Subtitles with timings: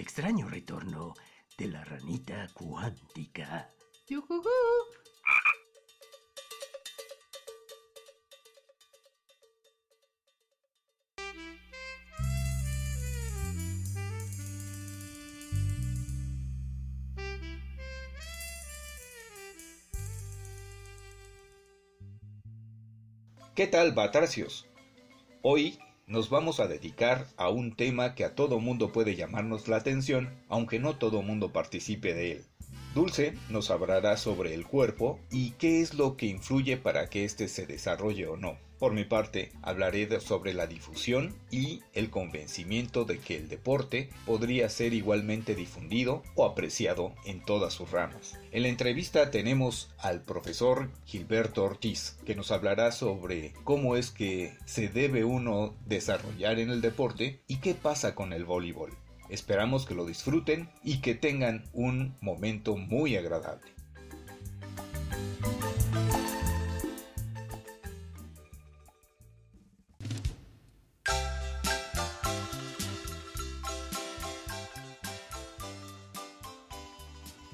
[0.00, 1.12] el extraño retorno
[1.58, 3.70] de la ranita cuántica.
[4.08, 4.48] ¡Yujujú!
[23.54, 24.66] ¿Qué tal, Batracios?
[25.42, 25.78] Hoy
[26.10, 30.28] nos vamos a dedicar a un tema que a todo mundo puede llamarnos la atención,
[30.48, 32.44] aunque no todo mundo participe de él.
[32.96, 37.46] Dulce nos hablará sobre el cuerpo y qué es lo que influye para que éste
[37.46, 38.58] se desarrolle o no.
[38.80, 44.70] Por mi parte, hablaré sobre la difusión y el convencimiento de que el deporte podría
[44.70, 48.38] ser igualmente difundido o apreciado en todas sus ramas.
[48.52, 54.56] En la entrevista tenemos al profesor Gilberto Ortiz, que nos hablará sobre cómo es que
[54.64, 58.96] se debe uno desarrollar en el deporte y qué pasa con el voleibol.
[59.28, 63.79] Esperamos que lo disfruten y que tengan un momento muy agradable.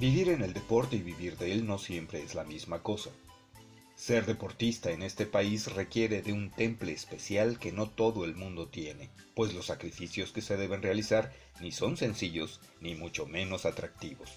[0.09, 3.11] Vivir en el deporte y vivir de él no siempre es la misma cosa.
[3.97, 8.69] Ser deportista en este país requiere de un temple especial que no todo el mundo
[8.69, 14.31] tiene, pues los sacrificios que se deben realizar ni son sencillos ni mucho menos atractivos.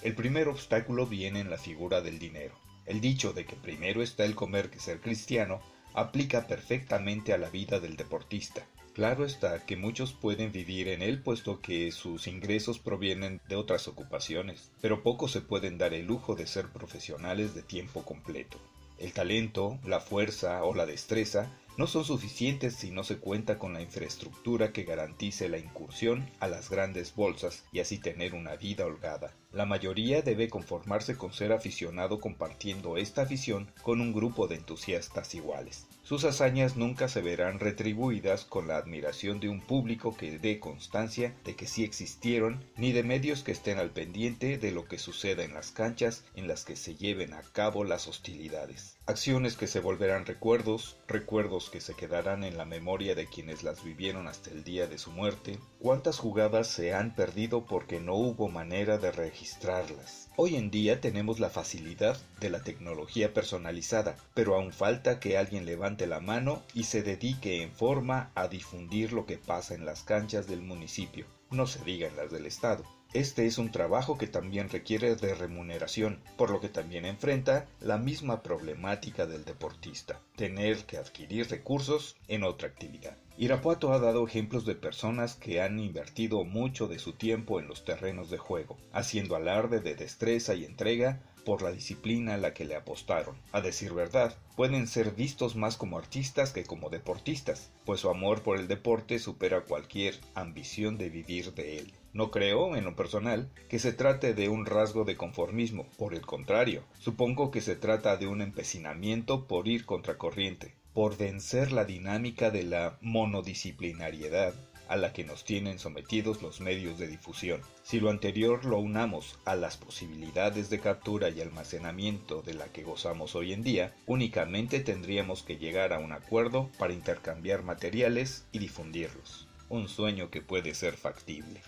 [0.00, 2.54] El primer obstáculo viene en la figura del dinero.
[2.84, 5.60] El dicho de que primero está el comer que ser cristiano
[5.92, 8.64] aplica perfectamente a la vida del deportista.
[8.96, 13.88] Claro está que muchos pueden vivir en él puesto que sus ingresos provienen de otras
[13.88, 18.58] ocupaciones, pero pocos se pueden dar el lujo de ser profesionales de tiempo completo.
[18.98, 23.74] El talento, la fuerza o la destreza no son suficientes si no se cuenta con
[23.74, 28.86] la infraestructura que garantice la incursión a las grandes bolsas y así tener una vida
[28.86, 29.34] holgada.
[29.52, 35.34] La mayoría debe conformarse con ser aficionado compartiendo esta afición con un grupo de entusiastas
[35.34, 35.84] iguales.
[36.06, 41.34] Sus hazañas nunca se verán retribuidas con la admiración de un público que dé constancia
[41.44, 45.42] de que sí existieron, ni de medios que estén al pendiente de lo que suceda
[45.42, 48.96] en las canchas en las que se lleven a cabo las hostilidades.
[49.06, 53.82] Acciones que se volverán recuerdos, recuerdos que se quedarán en la memoria de quienes las
[53.82, 55.58] vivieron hasta el día de su muerte.
[55.80, 60.25] ¿Cuántas jugadas se han perdido porque no hubo manera de registrarlas?
[60.38, 65.64] Hoy en día tenemos la facilidad de la tecnología personalizada, pero aún falta que alguien
[65.64, 70.02] levante la mano y se dedique en forma a difundir lo que pasa en las
[70.02, 72.84] canchas del municipio, no se diga en las del Estado.
[73.14, 77.96] Este es un trabajo que también requiere de remuneración, por lo que también enfrenta la
[77.96, 83.16] misma problemática del deportista, tener que adquirir recursos en otra actividad.
[83.38, 87.84] Irapuato ha dado ejemplos de personas que han invertido mucho de su tiempo en los
[87.84, 92.64] terrenos de juego, haciendo alarde de destreza y entrega por la disciplina a la que
[92.64, 93.36] le apostaron.
[93.52, 98.42] A decir verdad, pueden ser vistos más como artistas que como deportistas, pues su amor
[98.42, 101.92] por el deporte supera cualquier ambición de vivir de él.
[102.14, 106.22] No creo, en lo personal, que se trate de un rasgo de conformismo, por el
[106.22, 112.50] contrario, supongo que se trata de un empecinamiento por ir contracorriente, por vencer la dinámica
[112.50, 114.54] de la monodisciplinariedad
[114.88, 117.60] a la que nos tienen sometidos los medios de difusión.
[117.82, 122.82] Si lo anterior lo unamos a las posibilidades de captura y almacenamiento de la que
[122.82, 128.58] gozamos hoy en día, únicamente tendríamos que llegar a un acuerdo para intercambiar materiales y
[128.58, 129.48] difundirlos.
[129.68, 131.60] Un sueño que puede ser factible.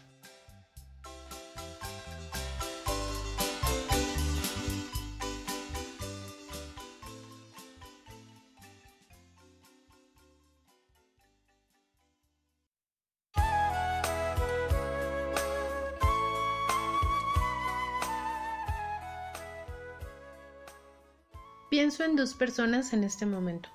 [21.99, 23.71] Pienso en dos personas en este momento.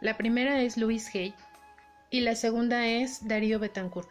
[0.00, 1.34] La primera es Louise Hay
[2.10, 4.08] y la segunda es Darío Betancourt.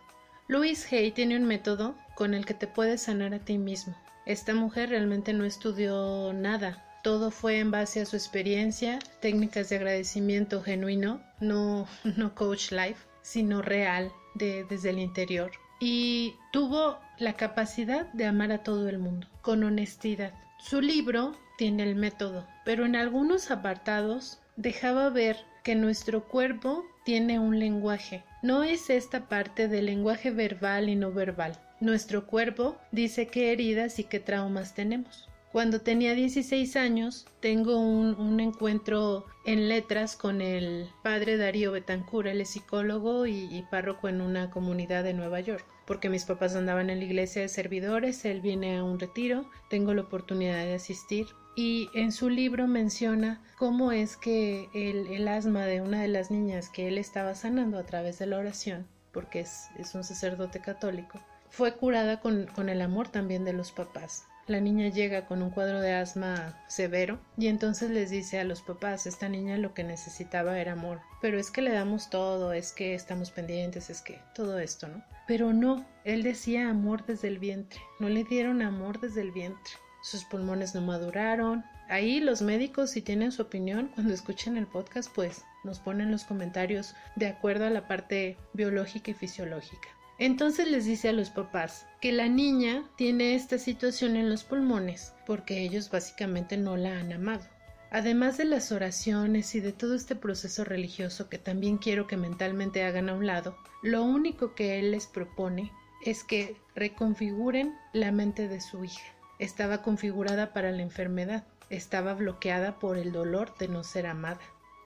[0.47, 3.97] Louise Hay tiene un método con el que te puedes sanar a ti mismo.
[4.25, 9.75] Esta mujer realmente no estudió nada, todo fue en base a su experiencia, técnicas de
[9.75, 11.85] agradecimiento genuino, no,
[12.15, 15.51] no coach life, sino real, de, desde el interior.
[15.81, 20.31] Y tuvo la capacidad de amar a todo el mundo, con honestidad.
[20.59, 27.39] Su libro tiene el método, pero en algunos apartados dejaba ver que nuestro cuerpo tiene
[27.39, 28.23] un lenguaje.
[28.41, 31.59] No es esta parte del lenguaje verbal y no verbal.
[31.79, 35.29] Nuestro cuerpo dice qué heridas y qué traumas tenemos.
[35.51, 42.41] Cuando tenía 16 años, tengo un, encuentro en letras con el padre Darío Betancourt, él
[42.41, 46.89] es psicólogo y, y párroco en una comunidad de Nueva York porque mis papás andaban
[46.89, 51.27] en la iglesia de servidores, él viene a un retiro, tengo la oportunidad de asistir
[51.55, 56.69] y en su libro menciona cómo es que el, asma de una de las niñas
[56.69, 61.19] que él estaba sanando a través de la oración, porque es, es un sacerdote católico,
[61.49, 64.25] fue curada con, con el amor también de los papás.
[64.45, 68.61] La niña llega con un cuadro de asma severo y entonces les dice a los
[68.61, 72.73] papás, esta niña lo que necesitaba era amor, pero es que le damos todo, es
[72.73, 75.01] que estamos pendientes, es que todo esto, ¿no?
[75.27, 79.71] Pero no, él decía amor desde el vientre, no le dieron amor desde el vientre.
[80.03, 81.63] Sus pulmones no maduraron.
[81.87, 86.25] Ahí los médicos, si tienen su opinión, cuando escuchen el podcast, pues nos ponen los
[86.25, 89.87] comentarios de acuerdo a la parte biológica y fisiológica.
[90.19, 95.13] Entonces les dice a los papás que la niña tiene esta situación en los pulmones
[95.25, 97.45] porque ellos básicamente no la han amado.
[97.89, 102.83] Además de las oraciones y de todo este proceso religioso que también quiero que mentalmente
[102.83, 105.71] hagan a un lado, lo único que él les propone
[106.03, 109.13] es que reconfiguren la mente de su hija.
[109.39, 114.39] Estaba configurada para la enfermedad, estaba bloqueada por el dolor de no ser amada.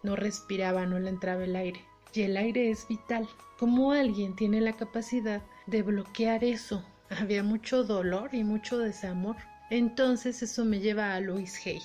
[0.04, 1.84] No respiraba, no le entraba el aire.
[2.14, 3.28] Y el aire es vital.
[3.60, 6.84] ¿Cómo alguien tiene la capacidad de bloquear eso?
[7.10, 9.36] Había mucho dolor y mucho desamor.
[9.70, 11.82] Entonces eso me lleva a Louis Hay.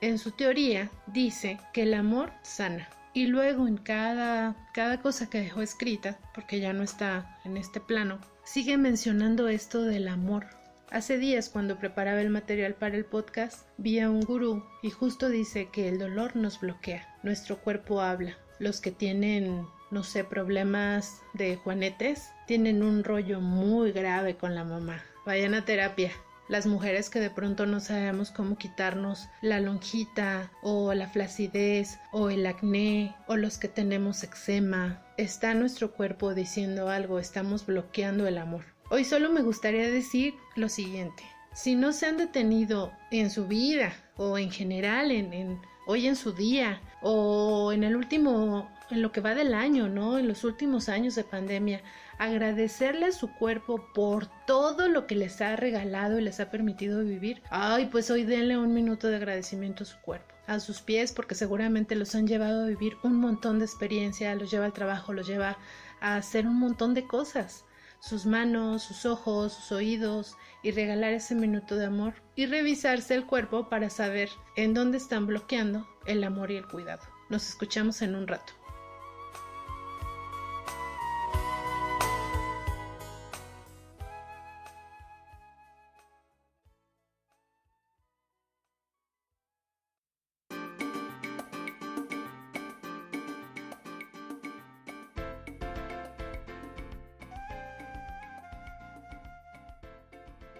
[0.00, 2.88] En su teoría dice que el amor sana.
[3.14, 7.80] Y luego en cada, cada cosa que dejó escrita, porque ya no está en este
[7.80, 10.46] plano, sigue mencionando esto del amor.
[10.90, 15.28] Hace días cuando preparaba el material para el podcast vi a un gurú y justo
[15.28, 18.36] dice que el dolor nos bloquea, nuestro cuerpo habla.
[18.60, 24.64] Los que tienen, no sé, problemas de juanetes, tienen un rollo muy grave con la
[24.64, 25.02] mamá.
[25.26, 26.12] Vayan a terapia.
[26.46, 32.28] Las mujeres que de pronto no sabemos cómo quitarnos la lonjita o la flacidez o
[32.28, 35.02] el acné o los que tenemos eczema.
[35.16, 38.73] Está nuestro cuerpo diciendo algo, estamos bloqueando el amor.
[38.90, 41.24] Hoy solo me gustaría decir lo siguiente.
[41.54, 46.32] Si no se han detenido en su vida o en general en, hoy en su
[46.32, 50.18] día o en el último, en lo que va del año, ¿no?
[50.18, 51.80] En los últimos años de pandemia,
[52.18, 57.02] agradecerle a su cuerpo por todo lo que les ha regalado y les ha permitido
[57.02, 57.40] vivir.
[57.48, 61.34] Ay, pues hoy denle un minuto de agradecimiento a su cuerpo, a sus pies, porque
[61.34, 65.26] seguramente los han llevado a vivir un montón de experiencia, los lleva al trabajo, los
[65.26, 65.56] lleva
[66.02, 67.64] a hacer un montón de cosas
[68.04, 73.24] sus manos, sus ojos, sus oídos y regalar ese minuto de amor y revisarse el
[73.24, 77.02] cuerpo para saber en dónde están bloqueando el amor y el cuidado.
[77.30, 78.52] Nos escuchamos en un rato.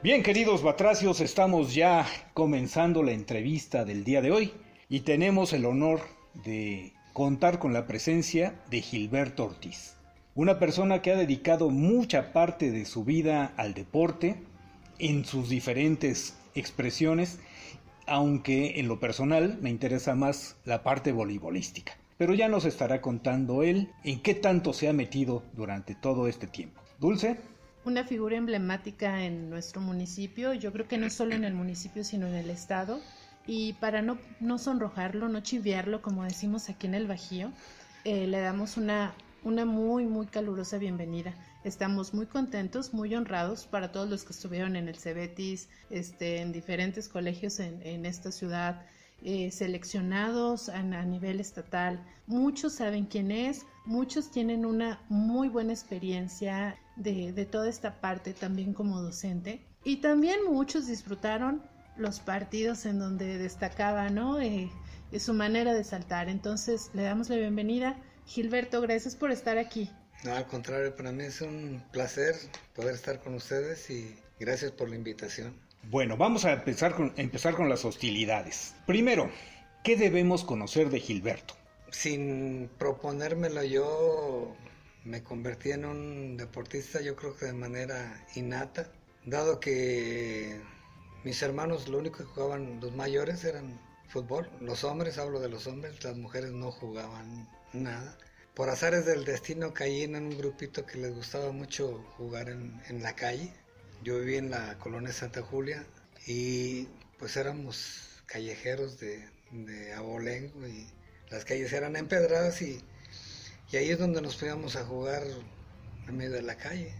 [0.05, 4.53] Bien, queridos batracios, estamos ya comenzando la entrevista del día de hoy
[4.91, 6.03] y tenemos el honor
[6.45, 9.97] de contar con la presencia de Gilberto Ortiz,
[10.35, 14.37] una persona que ha dedicado mucha parte de su vida al deporte
[14.99, 17.39] en sus diferentes expresiones,
[18.06, 21.97] aunque en lo personal me interesa más la parte voleibolística.
[22.19, 26.47] Pero ya nos estará contando él en qué tanto se ha metido durante todo este
[26.47, 26.83] tiempo.
[27.01, 27.39] Dulce
[27.85, 32.27] una figura emblemática en nuestro municipio, yo creo que no solo en el municipio, sino
[32.27, 33.01] en el estado.
[33.47, 37.53] Y para no, no sonrojarlo, no chiviarlo, como decimos aquí en el Bajío,
[38.05, 41.35] eh, le damos una, una muy, muy calurosa bienvenida.
[41.63, 46.53] Estamos muy contentos, muy honrados para todos los que estuvieron en el Cebetis, este, en
[46.53, 48.87] diferentes colegios en, en esta ciudad,
[49.25, 52.05] eh, seleccionados a, a, nivel estatal.
[52.27, 58.75] Muchos saben quién es, muchos tienen una muy buena experiencia de, toda esta parte también
[58.75, 59.65] como docente.
[59.83, 61.63] Y también muchos disfrutaron
[61.97, 64.41] los partidos en donde destacaba, ¿no?
[64.41, 64.71] Eh,
[65.19, 66.29] su manera de saltar.
[66.29, 67.97] Entonces, le damos la bienvenida.
[68.27, 69.91] Gilberto, gracias por estar aquí.
[70.25, 72.35] No, al contrario, para mí es un placer
[72.75, 75.55] poder estar con ustedes y gracias por la invitación.
[75.91, 78.74] Bueno, vamos a empezar con, empezar con las hostilidades.
[78.86, 79.31] Primero,
[79.82, 81.55] ¿qué debemos conocer de Gilberto?
[81.91, 84.56] Sin proponérmelo yo,
[85.05, 88.91] me convertí en un deportista, yo creo que de manera innata,
[89.24, 90.60] dado que
[91.22, 94.50] mis hermanos lo único que jugaban, los mayores, eran fútbol.
[94.60, 98.17] Los hombres, hablo de los hombres, las mujeres no jugaban nada.
[98.55, 103.03] Por azares del destino caí en un grupito que les gustaba mucho jugar en, en
[103.03, 103.53] la calle.
[104.05, 105.82] Yo viví en la colonia Santa Julia
[106.27, 106.84] y
[107.19, 109.25] pues éramos callejeros de,
[109.96, 110.87] abolengo y
[111.31, 112.82] las calles eran empedradas y,
[113.73, 115.23] y ahí es donde nos fuimos a jugar
[116.06, 116.93] en medio de la calle.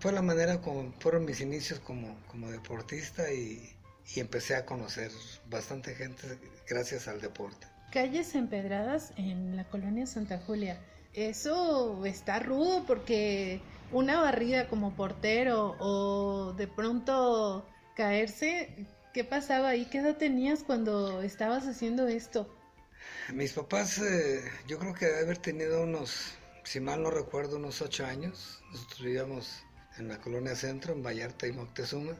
[0.00, 3.72] Fue la manera como fueron mis inicios como, como deportista y,
[4.16, 5.12] y empecé a conocer
[5.48, 6.36] bastante gente
[6.68, 7.68] gracias al deporte.
[7.92, 10.80] Calles empedradas en la colonia Santa Julia.
[11.14, 13.60] Eso está rudo porque
[13.92, 17.66] una barrida como portero o de pronto
[17.96, 19.86] caerse, ¿qué pasaba ahí?
[19.86, 22.48] ¿Qué edad tenías cuando estabas haciendo esto?
[23.32, 26.32] Mis papás, eh, yo creo que debe haber tenido unos,
[26.64, 28.62] si mal no recuerdo, unos ocho años.
[28.72, 29.62] Nosotros vivíamos
[29.98, 32.16] en la colonia centro, en Vallarta y Moctezuma.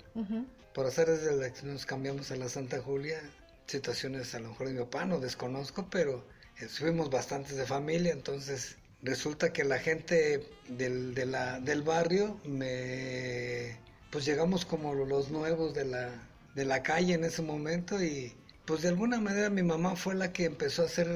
[0.74, 3.20] Por hacer desde la que nos cambiamos a la Santa Julia,
[3.66, 6.24] situaciones a lo mejor de mi papá, no desconozco, pero
[6.60, 13.76] eh, fuimos bastantes de familia, entonces resulta que la gente del, del barrio me
[14.10, 16.10] pues llegamos como los nuevos de la,
[16.54, 18.32] de la calle en ese momento y
[18.64, 21.08] pues de alguna manera mi mamá fue la que empezó a hacer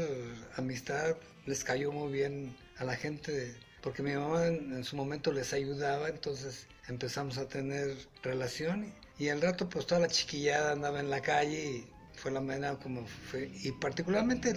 [0.57, 5.53] amistad, les cayó muy bien a la gente, porque mi mamá en, su momento les
[5.53, 11.11] ayudaba, entonces empezamos a tener relación y, al rato pues toda la chiquillada andaba en
[11.11, 14.55] la calle y fue la manera como fue, y particularmente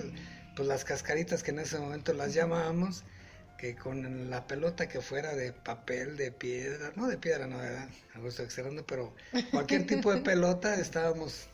[0.56, 3.04] pues las cascaritas que en ese momento las llamábamos,
[3.58, 7.88] que con la pelota que fuera de papel, de piedra, no de piedra, no, ¿verdad?
[8.14, 9.14] Algo estoy exagerando, pero
[9.52, 11.48] cualquier tipo de pelota estábamos,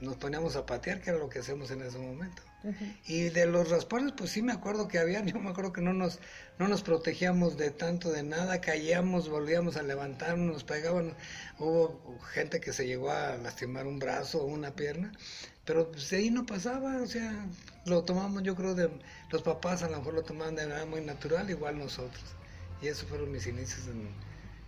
[0.00, 2.42] nos poníamos a patear, que era lo que hacemos en ese momento.
[3.06, 5.92] Y de los raspones, pues sí me acuerdo que había, yo me acuerdo que no
[5.92, 6.18] nos,
[6.58, 11.14] no nos protegíamos de tanto de nada, caíamos, volvíamos a levantarnos, nos pegaban,
[11.58, 15.12] hubo gente que se llegó a lastimar un brazo o una pierna,
[15.64, 17.46] pero pues, de ahí no pasaba, o sea,
[17.88, 18.90] lo tomamos yo creo de
[19.30, 22.22] los papás a lo mejor lo tomaban de manera muy natural, igual nosotros.
[22.80, 24.08] Y esos fueron mis inicios en,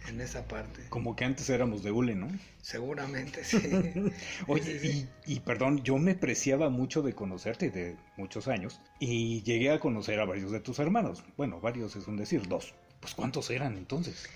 [0.08, 0.82] en esa parte.
[0.88, 2.28] Como que antes éramos de hule, ¿no?
[2.62, 3.58] Seguramente, sí.
[4.46, 9.80] Oye, Y, perdón, yo me preciaba mucho de conocerte de muchos años y llegué a
[9.80, 11.22] conocer a varios de tus hermanos.
[11.36, 12.74] Bueno, varios es un decir, dos.
[13.00, 14.26] Pues ¿cuántos eran entonces?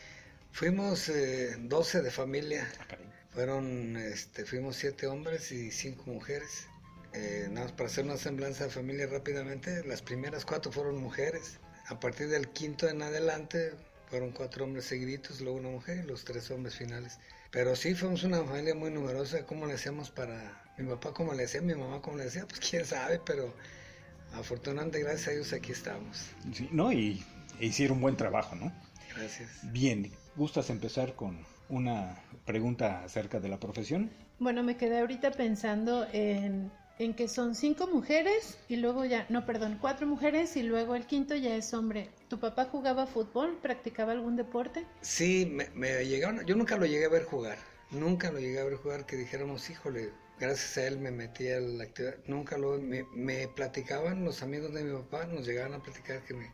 [0.53, 2.69] Fuimos eh, 12 de familia.
[2.81, 2.97] Ah,
[3.33, 6.69] Fueron, este, fuimos siete hombres y cinco mujeres.
[7.15, 11.61] Eh, nada más para hacer una semblanza de familia rápidamente, las primeras cuatro fueron mujeres.
[11.87, 13.73] A partir del quinto en adelante
[14.09, 17.19] fueron cuatro hombres seguiditos, luego una mujer y los tres hombres finales.
[17.53, 19.47] Pero sí, fuimos una familia muy numerosa.
[19.47, 20.61] ¿Cómo le hacíamos para...
[20.77, 22.47] Mi papá cómo le hacía, mi mamá cómo le decía?
[22.49, 23.55] Pues quién sabe, pero
[24.33, 26.31] afortunadamente gracias a Dios aquí estamos.
[26.53, 27.25] Sí, no, y
[27.61, 28.73] hicieron un buen trabajo, ¿no?
[29.15, 29.51] Gracias.
[29.71, 34.11] Bien, ¿gustas empezar con una pregunta acerca de la profesión?
[34.41, 39.45] Bueno, me quedé ahorita pensando en en que son cinco mujeres y luego ya, no,
[39.47, 42.11] perdón, cuatro mujeres y luego el quinto ya es hombre.
[42.29, 43.59] ¿Tu papá jugaba fútbol?
[43.61, 44.87] ¿Practicaba algún deporte?
[45.01, 47.59] Sí, me, me llegaron, yo nunca lo llegué a ver jugar,
[47.91, 51.61] nunca lo llegué a ver jugar que dijéramos, híjole, gracias a él me metí a
[51.61, 55.83] la actividad, nunca lo, me, me platicaban los amigos de mi papá, nos llegaban a
[55.83, 56.47] platicar que mi,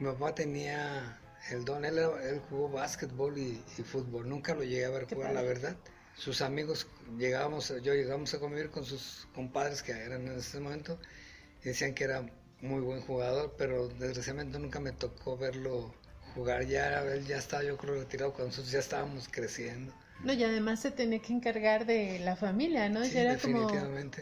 [0.00, 1.20] mi papá tenía
[1.50, 5.34] el don, él, él jugó básquetbol y, y, fútbol, nunca lo llegué a ver jugar,
[5.34, 5.76] la verdad
[6.16, 6.86] sus amigos,
[7.18, 10.98] llegábamos, yo llegamos a convivir con sus compadres que eran en ese momento
[11.62, 12.24] y decían que era
[12.60, 15.94] muy buen jugador, pero desgraciadamente nunca me tocó verlo
[16.34, 16.66] jugar.
[16.66, 19.92] Ya él ya estaba, yo creo, retirado cuando nosotros ya estábamos creciendo.
[20.22, 23.04] No, y además se tenía que encargar de la familia, ¿no?
[23.04, 23.68] ya era como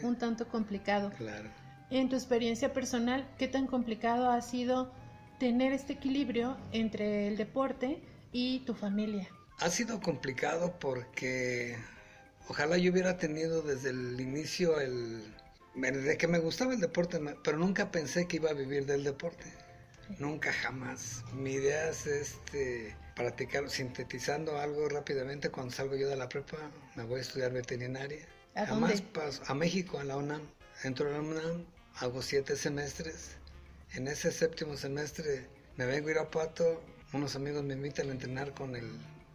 [0.01, 1.11] un tanto complicado.
[1.17, 1.49] Claro.
[1.89, 4.91] En tu experiencia personal, ¿qué tan complicado ha sido
[5.39, 9.29] tener este equilibrio entre el deporte y tu familia?
[9.59, 11.77] Ha sido complicado porque
[12.47, 15.23] ojalá yo hubiera tenido desde el inicio el...
[15.75, 19.45] de que me gustaba el deporte, pero nunca pensé que iba a vivir del deporte.
[20.19, 21.23] Nunca jamás.
[21.33, 26.57] Mi idea es este, practicar, sintetizando algo rápidamente, cuando salgo yo de la prepa,
[26.95, 28.27] me voy a estudiar veterinaria.
[28.55, 30.41] ¿A jamás paso a México, a la UNAM.
[30.83, 33.37] Entro a la UNAM, hago siete semestres.
[33.93, 36.83] En ese séptimo semestre me vengo a Irapuato,
[37.13, 38.91] unos amigos me invitan a entrenar con el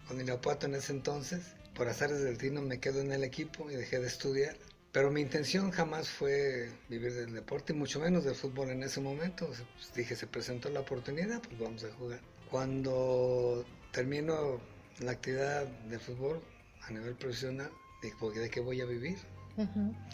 [0.08, 1.42] con Irapuato en ese entonces.
[1.74, 4.56] Por azares del destino me quedo en el equipo y dejé de estudiar.
[4.90, 9.00] Pero mi intención jamás fue vivir del deporte, y mucho menos del fútbol en ese
[9.00, 9.46] momento.
[9.46, 12.20] Pues dije, se presentó la oportunidad, pues vamos a jugar.
[12.50, 14.60] Cuando termino
[15.00, 16.40] la actividad de fútbol
[16.82, 17.70] a nivel profesional,
[18.02, 19.18] dije, ¿de qué voy a vivir?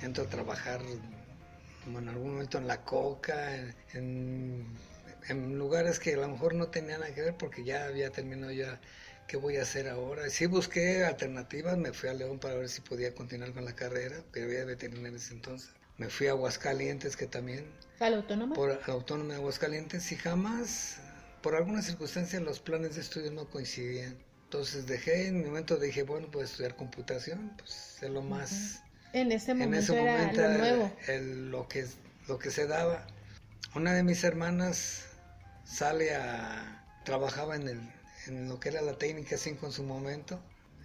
[0.02, 0.80] Entro a trabajar
[1.84, 3.56] como en algún momento en la coca,
[3.92, 4.66] en,
[5.28, 8.52] en, lugares que a lo mejor no tenían nada que ver porque ya había terminado
[8.52, 8.80] ya
[9.26, 10.28] ¿qué voy a hacer ahora?
[10.31, 14.16] Sí busqué alternativas, me fui a León para ver si podía continuar con la carrera,
[14.33, 15.71] pero había veterinaria en ese entonces.
[15.97, 17.66] Me fui a Aguascalientes, que también...
[18.00, 18.54] ¿A la autónoma?
[18.54, 20.97] Por la autónoma de Aguascalientes, y jamás,
[21.40, 24.16] por alguna circunstancia, los planes de estudio no coincidían.
[24.45, 29.33] Entonces dejé, en mi momento dije, bueno, puedo estudiar computación, pues es lo más En
[29.33, 30.93] ese momento, era lo nuevo.
[31.50, 31.87] lo, que,
[32.28, 33.07] lo que se daba.
[33.75, 35.07] Una de mis hermanas
[35.64, 36.85] sale a...
[37.04, 37.81] trabajaba en, el,
[38.28, 40.40] en lo que era la técnica 5 en su momento.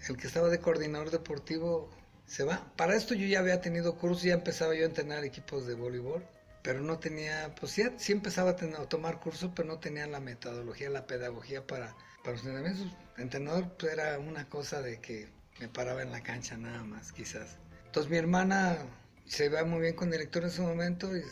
[0.08, 1.90] El que estaba de coordinador deportivo
[2.26, 2.72] se va.
[2.76, 6.26] Para esto yo ya había tenido cursos, ya empezaba yo a entrenar equipos de voleibol,
[6.62, 10.08] pero no tenía, pues ya sí empezaba a, tener, a tomar cursos, pero no tenía
[10.08, 12.88] la metodología, la pedagogía para, para los entrenamientos.
[13.18, 15.28] Entrenador pues, era una cosa de que
[15.60, 17.58] me paraba en la cancha nada más, quizás.
[17.86, 18.78] Entonces mi hermana
[19.26, 21.24] se va muy bien con el director en su momento y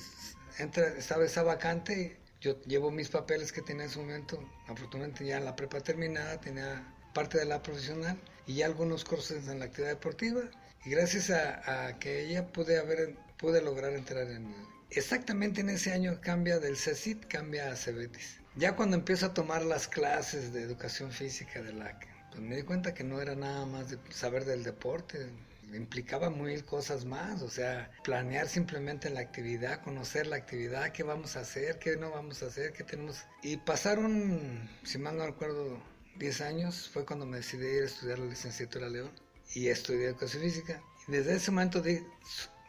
[0.58, 2.18] entra, estaba esa vacante.
[2.40, 6.94] Yo llevo mis papeles que tenía en su momento, afortunadamente ya la prepa terminada, tenía
[7.14, 10.42] parte de la profesional y ya algunos cursos en la actividad deportiva.
[10.86, 14.56] Y gracias a, que ella pude haber pude lograr entrar en
[14.90, 18.40] exactamente en ese año cambia del CECIT cambia a Cebetis.
[18.56, 22.00] Ya cuando empiezo a tomar las clases de educación física de la
[22.32, 25.30] pues me di cuenta que no era nada más de saber del deporte
[25.74, 31.36] implicaba mil cosas más, o sea, planear simplemente la actividad, conocer la actividad, qué vamos
[31.36, 33.24] a hacer, qué no vamos a hacer, qué tenemos.
[33.42, 35.82] Y pasaron, si mal no recuerdo,
[36.20, 39.12] 10 años, fue cuando me decidí ir a estudiar la licenciatura León
[39.54, 40.82] y estudié educación física.
[41.08, 41.84] Y desde ese momento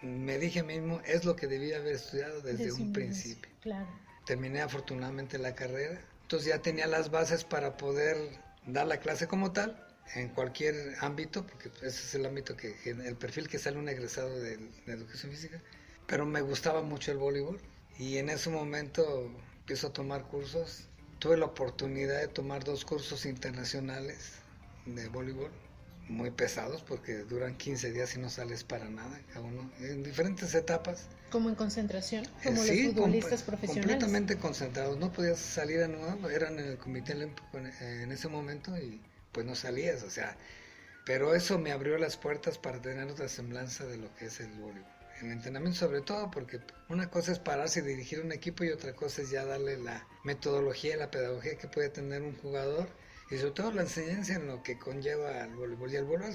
[0.03, 3.51] me dije a mí mismo, es lo que debía haber estudiado desde, un principio.
[3.63, 3.89] Claro.
[4.27, 8.17] Terminé afortunadamente la carrera, entonces ya tenía las bases para poder
[8.67, 13.17] dar la clase como tal en cualquier ámbito, porque ese es el ámbito que, el
[13.17, 15.63] perfil que sale un egresado de, de educación física.
[16.07, 17.61] Pero me gustaba mucho el voleibol
[17.99, 20.89] y en ese momento empiezo a tomar cursos.
[21.19, 24.35] Tuve la oportunidad de tomar dos cursos internacionales
[24.87, 25.51] de voleibol
[26.09, 30.55] muy pesados porque duran 15 días y no sales para nada, cada uno, en diferentes
[30.55, 31.07] etapas.
[31.31, 33.91] Como en concentración, como los futbolistas profesionales.
[33.91, 38.77] Completamente concentrados, no podías salir a nuevo, eran en el Comité Olímpico en, ese momento
[38.79, 39.01] y
[39.33, 40.37] pues no salías, o sea,
[41.05, 44.51] pero eso me abrió las puertas para tener otra semblanza de lo que es el
[44.53, 44.85] voleibol.
[45.23, 48.95] El entrenamiento sobre todo, porque una cosa es pararse y dirigir un equipo y otra
[48.95, 52.89] cosa es ya darle la metodología la pedagogía que puede tener un jugador
[53.31, 55.93] y sobre todo la enseñanza en lo que conlleva el voleibol.
[55.93, 56.35] Y el voleibol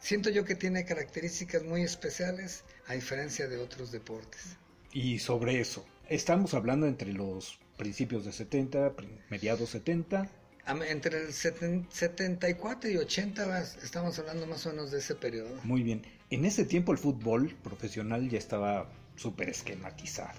[0.00, 4.56] siento yo que tiene características muy especiales a diferencia de otros deportes.
[4.92, 8.94] Y sobre eso, estamos hablando entre los principios de 70,
[9.30, 10.28] mediados 70.
[10.66, 15.58] Entre el 74 y 80 estamos hablando más o menos de ese periodo.
[15.64, 16.02] Muy bien.
[16.30, 20.38] En ese tiempo el fútbol profesional ya estaba súper esquematizado.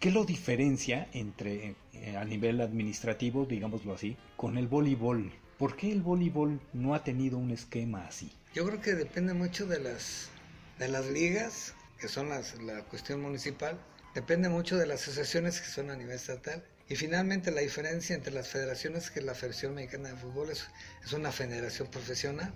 [0.00, 5.30] ¿Qué lo diferencia entre eh, a nivel administrativo, digámoslo así, con el voleibol?
[5.58, 8.32] ¿Por qué el voleibol no ha tenido un esquema así?
[8.54, 10.30] Yo creo que depende mucho de las,
[10.78, 13.78] de las ligas, que son las, la cuestión municipal,
[14.14, 16.64] depende mucho de las asociaciones que son a nivel estatal.
[16.92, 20.66] Y finalmente la diferencia entre las federaciones, que la Federación Mexicana de Fútbol es,
[21.02, 22.52] es una federación profesional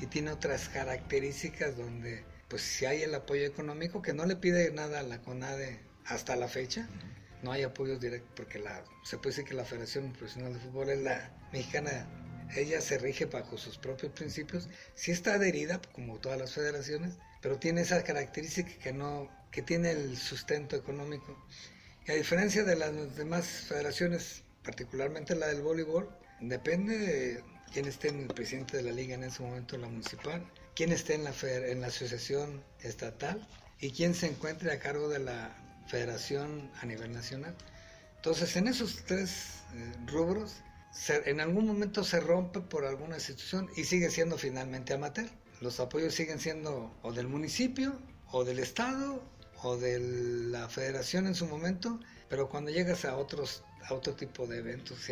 [0.00, 4.70] y tiene otras características donde pues si hay el apoyo económico que no le pide
[4.70, 6.88] nada a la CONADE hasta la fecha
[7.42, 10.88] no hay apoyos directos porque la, se puede decir que la Federación Profesional de Fútbol
[10.88, 12.08] es la mexicana,
[12.56, 17.58] ella se rige bajo sus propios principios, sí está adherida como todas las federaciones, pero
[17.58, 21.36] tiene esa característica que no, que tiene el sustento económico.
[22.06, 26.08] Y a diferencia de las demás federaciones, particularmente la del voleibol,
[26.40, 30.44] depende de quién esté en el presidente de la liga en ese momento, la municipal,
[30.74, 33.46] quién esté en la, en la asociación estatal
[33.80, 37.56] y quién se encuentre a cargo de la federación a nivel nacional.
[38.16, 40.56] Entonces, en esos tres eh, rubros,
[41.08, 45.28] en algún momento se rompe por alguna institución y sigue siendo finalmente amateur.
[45.60, 47.98] Los apoyos siguen siendo o del municipio,
[48.30, 49.22] o del Estado,
[49.64, 51.98] o de la federación en su momento,
[52.28, 55.06] pero cuando llegas a otros a otro tipo de eventos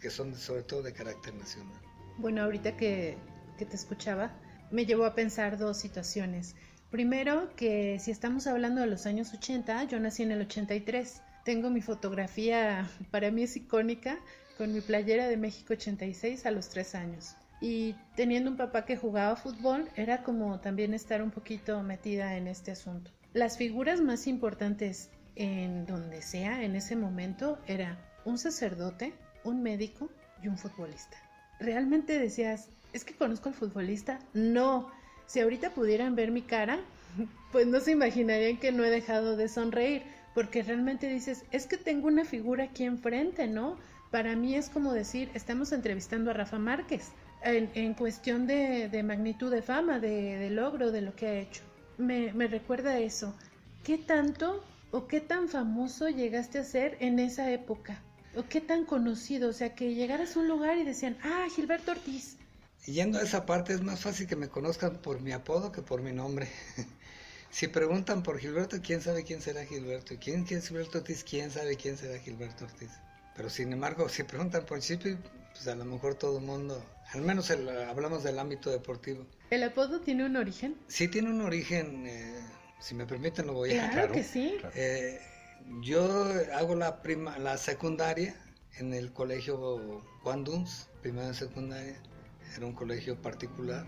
[0.00, 1.80] que son sobre todo de carácter nacional.
[2.18, 3.16] Bueno, ahorita que,
[3.58, 4.32] que te escuchaba,
[4.70, 6.54] me llevó a pensar dos situaciones.
[6.90, 11.20] Primero, que si estamos hablando de los años 80, yo nací en el 83.
[11.44, 14.18] Tengo mi fotografía, para mí es icónica,
[14.58, 17.36] con mi playera de México 86 a los 3 años.
[17.60, 22.48] Y teniendo un papá que jugaba fútbol, era como también estar un poquito metida en
[22.48, 23.10] este asunto.
[23.36, 29.12] Las figuras más importantes en donde sea en ese momento era un sacerdote,
[29.44, 30.08] un médico
[30.42, 31.18] y un futbolista.
[31.60, 34.20] ¿Realmente decías, es que conozco al futbolista?
[34.32, 34.90] No,
[35.26, 36.80] si ahorita pudieran ver mi cara,
[37.52, 40.00] pues no se imaginarían que no he dejado de sonreír,
[40.34, 43.76] porque realmente dices, es que tengo una figura aquí enfrente, ¿no?
[44.10, 47.10] Para mí es como decir, estamos entrevistando a Rafa Márquez
[47.42, 51.62] en, cuestión de, magnitud de fama, de, logro, de lo que ha hecho.
[51.98, 53.34] Me, recuerda eso.
[53.84, 58.02] ¿Qué tanto o qué tan famoso llegaste a ser en esa época?
[58.34, 59.48] ¿O qué tan conocido?
[59.48, 62.36] O sea, que llegaras a un lugar y decían, ah, Gilberto Ortiz,
[62.86, 66.02] yendo a esa parte es más fácil que me conozcan por mi apodo que por
[66.02, 66.48] mi nombre.
[67.48, 70.12] Si preguntan por Gilberto, ¿quién sabe quién será Gilberto?
[70.12, 71.24] ¿Y quién, es Gilberto Ortiz?
[71.24, 72.90] ¿Quién sabe quién será Gilberto Ortiz?
[73.34, 75.16] Pero sin embargo, si preguntan por Chispi,
[75.52, 79.26] pues a lo mejor todo el mundo, al menos hablamos del ámbito deportivo.
[79.50, 80.76] ¿El apodo tiene un origen?
[80.88, 82.40] Sí, tiene un origen, eh,
[82.80, 83.90] si me permiten lo voy a...
[83.90, 84.56] Claro que sí.
[84.74, 85.20] Eh,
[85.80, 88.34] yo hago la, prima, la secundaria
[88.78, 91.96] en el colegio Juan Duns, primera secundaria,
[92.56, 93.86] era un colegio particular.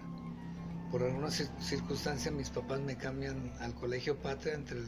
[0.90, 4.78] Por alguna circunstancia mis papás me cambian al colegio Patria entre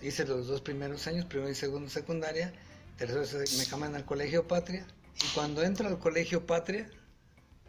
[0.00, 2.52] hice los dos primeros años, primero y segundo secundaria,
[2.96, 3.22] tercero
[3.58, 6.88] me cambian al colegio Patria y cuando entro al colegio Patria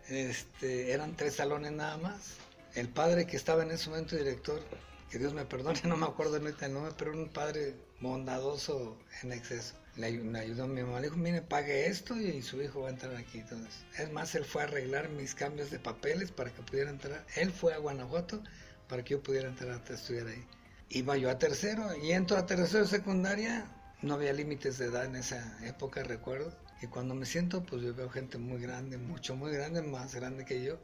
[0.10, 2.36] este, eran tres salones nada más.
[2.76, 4.62] El padre que estaba en ese momento director,
[5.10, 9.32] que Dios me perdone, no me acuerdo ahorita el nombre, pero un padre bondadoso en
[9.32, 9.76] exceso.
[9.96, 10.08] Le,
[10.40, 13.16] ayudó a mi mamá, le dijo, mire, pague esto y su hijo va a entrar
[13.16, 13.40] aquí.
[13.40, 17.24] Entonces, es más, él fue a arreglar mis cambios de papeles para que pudiera entrar.
[17.36, 18.42] Él fue a Guanajuato
[18.88, 20.44] para que yo pudiera entrar a estudiar ahí.
[20.90, 23.68] Iba yo a tercero y entro a tercero secundaria.
[24.02, 26.52] No había límites de edad en esa época, recuerdo.
[26.84, 30.44] Y cuando me siento, pues yo veo gente muy grande, mucho, muy grande, más grande
[30.44, 30.78] que yo.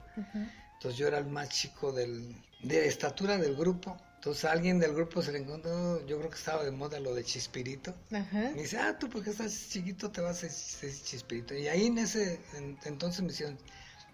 [0.75, 2.33] Entonces yo era el más chico del,
[2.63, 3.97] de estatura del grupo.
[4.15, 7.25] Entonces alguien del grupo se le encontró, yo creo que estaba de moda lo de
[7.25, 7.93] Chispirito.
[8.09, 11.53] Me dice, ah, tú porque estás chiquito te vas a decir Chispirito.
[11.53, 12.39] Y ahí en ese,
[12.85, 13.57] entonces me hicieron,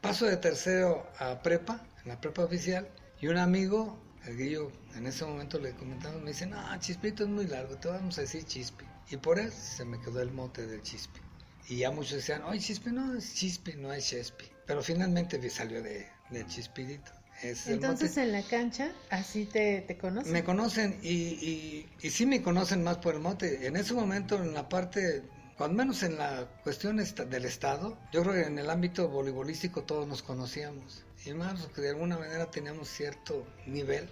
[0.02, 2.90] paso de tercero a prepa, en la prepa oficial,
[3.22, 3.96] y un amigo,
[4.26, 7.90] el Guillo, en ese momento le comentamos, me dice, no, Chispirito es muy largo, te
[7.90, 8.86] vamos a decir Chispi.
[9.12, 11.25] Y por él se me quedó el mote del Chispi.
[11.68, 14.46] Y ya muchos decían, oye, Chispi no es Chispi, no es Chespi.
[14.66, 17.12] Pero finalmente salió de, de Chispirito.
[17.44, 20.32] Entonces en la cancha así te, te conocen.
[20.32, 23.68] Me conocen y, y, y, sí me conocen más por el mote.
[23.68, 25.24] En ese momento en la parte,
[25.58, 30.08] cuando menos en la cuestión del Estado, yo creo que en el ámbito voleibolístico todos
[30.08, 31.04] nos conocíamos.
[31.26, 34.08] Y más que de alguna manera teníamos cierto nivel,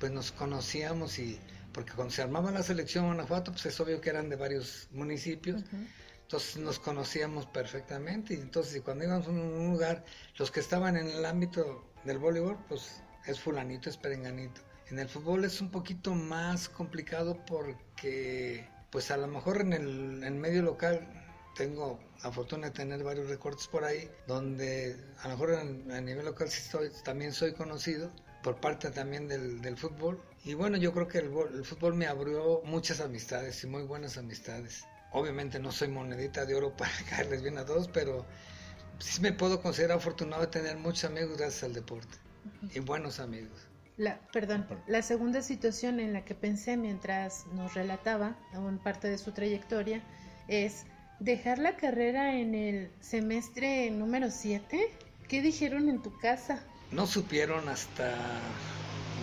[0.00, 1.38] pues nos conocíamos y
[1.72, 5.62] porque cuando se armaba la selección Guanajuato, pues es obvio que eran de varios municipios.
[6.28, 10.04] Entonces nos conocíamos perfectamente y entonces cuando íbamos a un lugar,
[10.36, 14.60] los que estaban en el ámbito del voleibol, pues es fulanito, es perenganito.
[14.90, 20.34] En el fútbol es un poquito más complicado porque pues a lo mejor en el
[20.34, 21.08] medio local
[21.56, 26.26] tengo la fortuna de tener varios recortes por ahí, donde a lo mejor a nivel
[26.26, 26.70] local sí
[27.04, 28.12] también soy conocido
[28.42, 30.22] por parte también del, del fútbol.
[30.44, 34.18] Y bueno, yo creo que el, el, fútbol me abrió muchas amistades y muy buenas
[34.18, 34.84] amistades.
[35.12, 38.24] Obviamente no soy monedita de oro para caerles bien a todos, pero
[38.98, 42.18] sí me puedo considerar afortunado de tener muchos amigos gracias al deporte
[42.74, 43.68] y buenos amigos.
[43.96, 49.18] La, perdón, la segunda situación en la que pensé mientras nos relataba aún parte de
[49.18, 50.02] su trayectoria
[50.46, 50.84] es
[51.18, 54.92] dejar la carrera en el semestre número 7.
[55.26, 56.62] ¿Qué dijeron en tu casa?
[56.92, 58.14] No supieron hasta...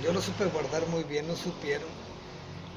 [0.03, 1.87] Yo lo supe guardar muy bien, no supieron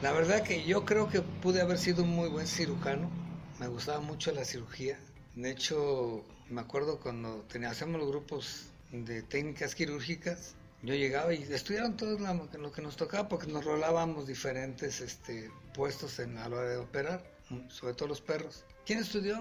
[0.02, 3.10] la verdad que yo creo que pude haber sido un muy buen cirujano.
[3.58, 4.98] Me gustaba mucho la cirugía.
[5.34, 11.96] De hecho, me acuerdo cuando hacíamos los grupos de técnicas quirúrgicas, yo llegaba y estudiaron
[11.96, 12.16] todo
[12.58, 16.76] lo que nos tocaba porque nos rolábamos diferentes este, puestos en, a la hora de
[16.76, 17.24] operar,
[17.68, 18.64] sobre todo los perros.
[18.86, 19.36] ¿Quién estudió?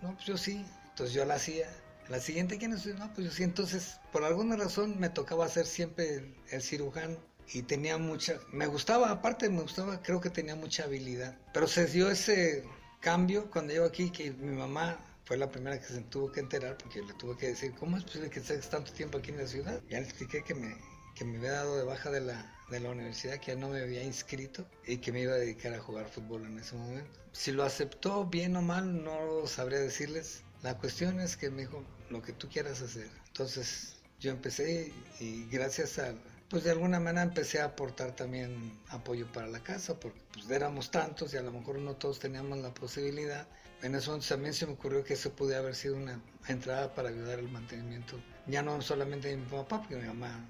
[0.00, 0.64] No, pues yo sí.
[0.90, 1.68] Entonces yo la hacía.
[2.08, 2.96] La siguiente, ¿quién estudió?
[2.98, 3.42] No, pues yo sí.
[3.42, 9.10] Entonces, por alguna razón me tocaba ser siempre el cirujano y tenía mucha, me gustaba,
[9.10, 11.36] aparte me gustaba, creo que tenía mucha habilidad.
[11.52, 12.64] Pero se dio ese
[13.00, 16.76] cambio cuando llego aquí, que mi mamá fue la primera que se tuvo que enterar,
[16.78, 19.46] porque le tuve que decir, ¿cómo es posible que estés tanto tiempo aquí en la
[19.46, 19.80] ciudad?
[19.88, 20.76] Ya le expliqué que me,
[21.14, 23.80] que me había dado de baja de la, de la universidad, que ya no me
[23.80, 27.10] había inscrito y que me iba a dedicar a jugar fútbol en ese momento.
[27.32, 30.42] Si lo aceptó bien o mal, no sabría decirles.
[30.62, 33.08] La cuestión es que me dijo, lo que tú quieras hacer.
[33.28, 36.14] Entonces yo empecé y gracias a,
[36.50, 40.90] pues de alguna manera empecé a aportar también apoyo para la casa, porque pues éramos
[40.90, 43.46] tantos y a lo mejor no todos teníamos la posibilidad.
[43.82, 47.38] En eso también se me ocurrió que eso pudiera haber sido una entrada para ayudar
[47.38, 50.44] al mantenimiento, ya no solamente de mi papá, porque mi mamá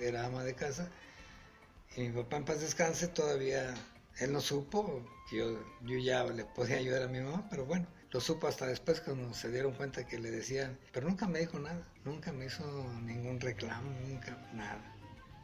[0.00, 0.88] era ama de casa,
[1.96, 3.74] y mi papá en paz descanse todavía,
[4.18, 7.86] él no supo que yo, yo ya le podía ayudar a mi mamá, pero bueno,
[8.10, 11.58] lo supo hasta después cuando se dieron cuenta que le decían, pero nunca me dijo
[11.58, 12.64] nada, nunca me hizo
[13.02, 14.93] ningún reclamo, nunca nada.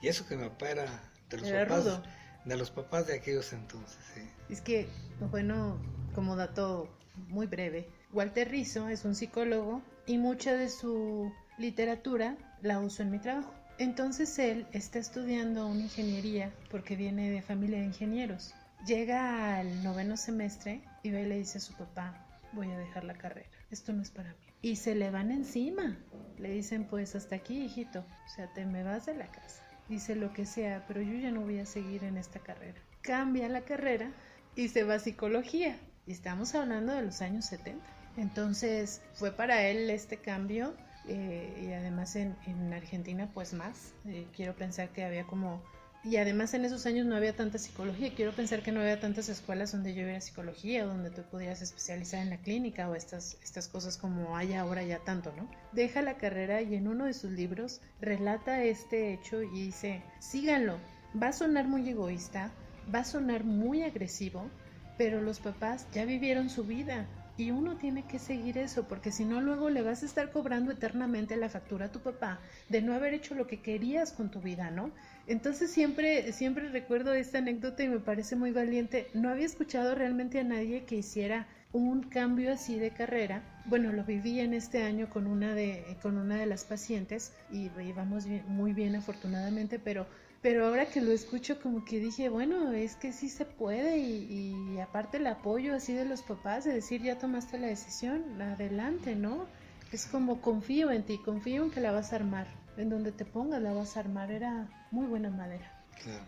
[0.01, 2.03] Y eso que mi papá era de los papás
[2.45, 4.23] de los papás de aquellos entonces, sí.
[4.49, 4.89] Es que,
[5.31, 5.79] bueno,
[6.15, 6.89] como dato
[7.29, 13.11] muy breve, Walter Rizzo es un psicólogo y mucha de su literatura la uso en
[13.11, 13.53] mi trabajo.
[13.79, 18.55] Entonces él está estudiando una ingeniería porque viene de familia de ingenieros.
[18.87, 23.05] Llega al noveno semestre y ve y le dice a su papá, voy a dejar
[23.05, 24.47] la carrera, esto no es para mí.
[24.63, 25.99] Y se le van encima,
[26.39, 29.63] le dicen pues hasta aquí hijito, o sea, te me vas de la casa.
[29.91, 32.81] Dice lo que sea, pero yo ya no voy a seguir en esta carrera.
[33.03, 34.13] Cambia la carrera
[34.55, 35.79] y se va a psicología.
[36.07, 37.85] Y estamos hablando de los años 70.
[38.17, 40.75] Entonces fue para él este cambio
[41.09, 43.93] eh, y además en, en, Argentina pues más.
[44.07, 45.61] Eh, quiero pensar que había como
[46.03, 48.15] y además en esos años no había tanta psicología.
[48.15, 52.23] Quiero pensar que no había tantas escuelas donde yo viera psicología, donde tú pudieras especializar
[52.23, 55.51] en la clínica o estas, estas cosas como hay ahora ya tanto, ¿no?
[55.73, 60.79] Deja la carrera y en uno de sus libros relata este hecho y dice, síganlo,
[61.21, 62.51] va a sonar muy egoísta,
[62.93, 64.49] va a sonar muy agresivo,
[64.97, 67.07] pero los papás ya vivieron su vida,
[67.41, 70.73] y uno tiene que seguir eso, porque si no luego le vas a estar cobrando
[70.73, 74.43] eternamente la factura a tu papá de no haber hecho lo que querías con tu
[74.43, 74.91] vida, ¿no?
[75.27, 79.09] Entonces siempre, siempre recuerdo esta anécdota y me parece muy valiente.
[79.15, 83.43] No había escuchado realmente a nadie que hiciera un cambio así de carrera.
[83.65, 87.71] Bueno, lo viví en este año con una de, con una de las pacientes y
[87.81, 90.07] íbamos muy bien afortunadamente, pero
[90.43, 94.79] pero ahora que lo escucho como que dije, bueno, es que sí se puede y,
[94.81, 99.47] aparte el apoyo así de los papás de decir, ya tomaste la decisión, adelante, ¿no?
[99.93, 102.47] Es como confío en ti, confío en que la vas a armar,
[102.79, 105.71] en donde te pongas la vas a armar, era muy buena madera.
[106.03, 106.25] Claro.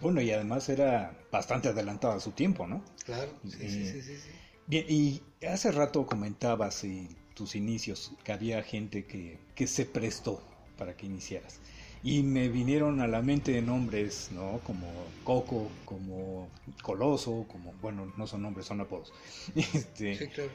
[0.00, 2.82] Bueno, y además era bastante adelantada a su tiempo, ¿no?
[3.06, 4.30] Claro, sí, sí, sí, sí,
[4.66, 10.42] Bien, y hace rato comentabas en tus inicios que había gente que, que se prestó
[10.76, 11.60] para que iniciaras
[12.04, 14.60] y me vinieron a la mente nombres, ¿no?
[14.62, 14.86] Como
[15.24, 16.50] Coco, como
[16.82, 19.10] Coloso, como, bueno, no son nombres, son apodos.
[19.56, 20.50] Este, sí, claro.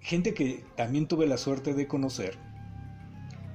[0.00, 2.36] Gente que también tuve la suerte de conocer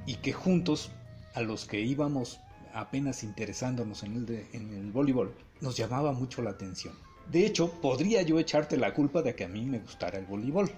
[0.06, 0.91] y que juntos,
[1.34, 2.39] a los que íbamos
[2.73, 6.93] apenas interesándonos en el, en el voleibol, nos llamaba mucho la atención.
[7.29, 10.71] De hecho, podría yo echarte la culpa de que a mí me gustara el voleibol,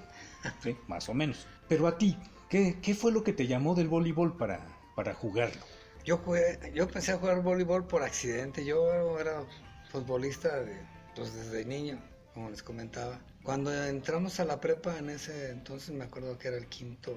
[0.63, 0.75] ¿sí?
[0.88, 1.45] más o menos.
[1.67, 2.17] Pero a ti,
[2.49, 5.62] ¿qué, ¿qué, fue lo que te llamó del voleibol para, para jugarlo?
[6.06, 8.63] Yo jugué, yo empecé a jugar voleibol por accidente.
[8.63, 9.44] Yo era
[9.91, 10.78] futbolista de,
[11.15, 12.00] pues desde niño,
[12.36, 13.20] como les comentaba.
[13.41, 17.15] Cuando entramos a la prepa en ese entonces me acuerdo que era el quinto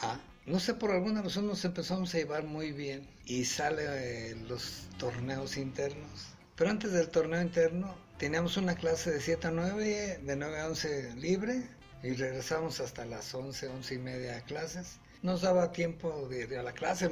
[0.00, 0.18] A.
[0.46, 3.82] No sé, por alguna razón nos empezamos a llevar muy bien y sale
[4.30, 6.28] eh, los torneos internos.
[6.56, 10.66] Pero antes del torneo interno teníamos una clase de 7 a 9, de 9 a
[10.68, 11.68] 11 libre
[12.02, 16.56] y regresamos hasta las 11, 11 y media a clases nos daba tiempo de ir
[16.56, 17.10] a la clase,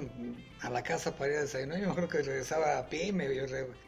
[0.61, 1.81] a la casa para ir a desayunar.
[1.81, 3.29] Yo creo que regresaba a pie y me,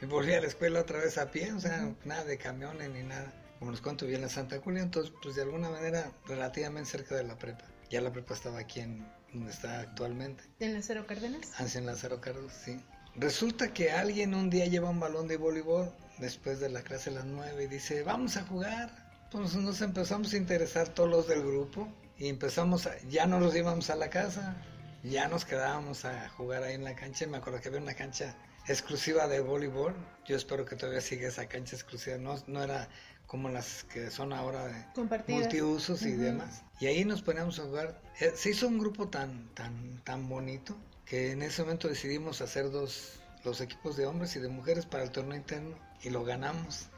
[0.03, 3.33] volvía a la escuela otra vez a pie, o sea, nada de camiones ni nada.
[3.59, 7.25] Como les cuento, bien en Santa Julia, entonces, pues de alguna manera, relativamente cerca de
[7.25, 7.65] la prepa.
[7.91, 10.45] Ya la prepa estaba aquí en donde está actualmente.
[10.61, 11.53] ¿En Lázaro Cárdenas?
[11.59, 12.81] Ah, en Lázaro Cárdenas, sí.
[13.17, 17.15] Resulta que alguien un día lleva un balón de voleibol después de la clase a
[17.15, 19.11] las nueve y dice, vamos a jugar.
[19.31, 21.89] Pues nos empezamos a interesar todos los del grupo
[22.21, 24.55] y empezamos, ya no nos íbamos a la casa,
[25.03, 27.27] ya nos quedábamos a jugar ahí en la cancha.
[27.27, 28.37] Me acuerdo que había una cancha
[28.69, 29.95] exclusiva de voleibol.
[30.27, 32.19] Yo espero que todavía siga esa cancha exclusiva.
[32.19, 32.91] No, no era
[33.27, 34.85] como las que son ahora de
[35.29, 36.63] multiusos y demás.
[36.79, 37.99] Y ahí nos poníamos a jugar.
[38.21, 42.71] Eh, se hizo un grupo tan, tan, tan bonito que en ese momento decidimos hacer
[42.71, 46.89] dos, los equipos de hombres y de mujeres para el torneo interno y lo ganamos.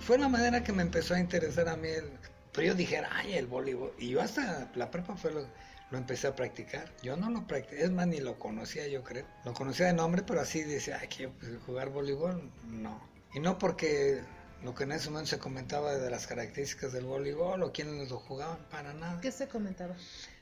[0.00, 2.10] Fue la manera que me empezó a interesar a mí el,
[2.54, 3.92] pero yo dije, ay, el voleibol.
[3.98, 5.44] Y yo hasta la prepa fue lo,
[5.90, 6.90] lo empecé a practicar.
[7.02, 9.26] Yo no lo practiqué, es más, ni lo conocía, yo creo.
[9.44, 11.32] Lo conocía de nombre, pero así decía, ay, quiero
[11.66, 12.48] jugar voleibol.
[12.68, 13.00] No.
[13.34, 14.22] Y no porque
[14.62, 18.20] lo que en ese momento se comentaba de las características del voleibol o quiénes lo
[18.20, 19.20] jugaban, para nada.
[19.20, 19.96] ¿Qué se comentaba?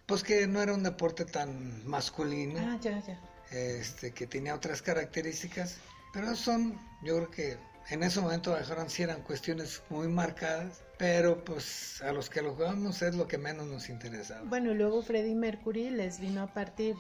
[0.05, 2.61] Pues que no era un deporte tan masculino.
[2.61, 3.18] Ah, ya, ya.
[3.51, 5.79] Este, que tenía otras características.
[6.12, 11.45] Pero son, yo creo que en ese momento dejaron si eran cuestiones muy marcadas pero
[11.45, 14.43] pues a los que lo jugamos es lo que menos nos interesaba.
[14.45, 16.95] Bueno, luego Freddie Mercury les vino a partir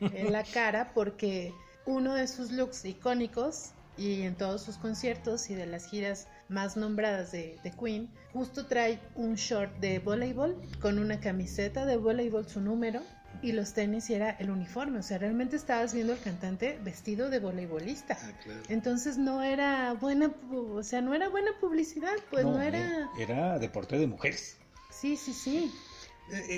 [0.00, 1.52] en la cara porque
[1.84, 6.78] uno de sus looks icónicos y en todos sus conciertos y de las giras más
[6.78, 12.48] nombradas de, de, Queen, justo trae un short de voleibol con una camiseta de voleibol,
[12.48, 13.02] su número,
[13.40, 17.30] y los tenis y era el uniforme, o sea, realmente estabas viendo al cantante vestido
[17.30, 18.18] de voleibolista.
[18.20, 18.32] Ah,
[18.68, 22.78] Entonces no era buena, o sea, no era buena publicidad, pues no, era...
[22.78, 24.56] Eh, era deporte de mujeres.
[24.90, 25.72] Sí, sí, sí.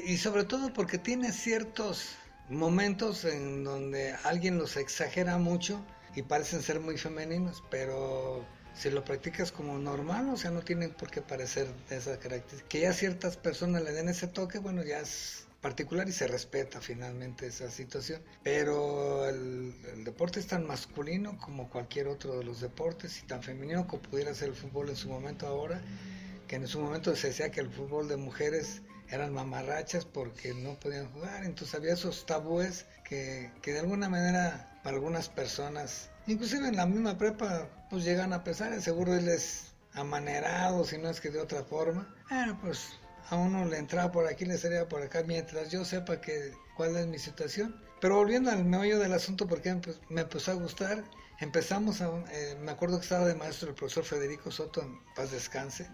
[0.07, 2.17] Y, sobre todo porque tiene ciertos
[2.49, 5.85] momentos en donde alguien los exagera mucho
[6.15, 10.93] y parecen ser muy femeninos, pero si lo practicas como normal, o sea, no tienen
[10.93, 12.69] por qué parecer de esa característica.
[12.69, 16.79] Que ya ciertas personas le den ese toque, bueno, ya es particular y se respeta
[16.79, 18.21] finalmente esa situación.
[18.43, 19.73] Pero el,
[20.05, 24.35] deporte es tan masculino como cualquier otro de los deportes y tan femenino como pudiera
[24.35, 25.81] ser el fútbol en su momento ahora,
[26.49, 30.79] que en su momento se decía que el fútbol de mujeres eran mamarrachas porque no
[30.79, 31.45] podían jugar.
[31.45, 36.85] Entonces había esos tabúes que, que de alguna manera para algunas personas, inclusive en la
[36.85, 41.41] misma prepa, pues llegan a pesar, seguro él es amanerado, si no es que de
[41.41, 42.15] otra forma.
[42.29, 42.99] Bueno, pues
[43.31, 46.97] a uno le entraba por aquí, le salía por acá, mientras yo sepa que cuál
[46.97, 47.81] es mi situación.
[48.01, 49.75] Pero volviendo al meollo del asunto, porque
[50.11, 51.05] me empezó a gustar,
[51.41, 55.31] empezamos, a, eh, me acuerdo que estaba de maestro el profesor Federico Soto, en paz
[55.31, 55.89] descanse.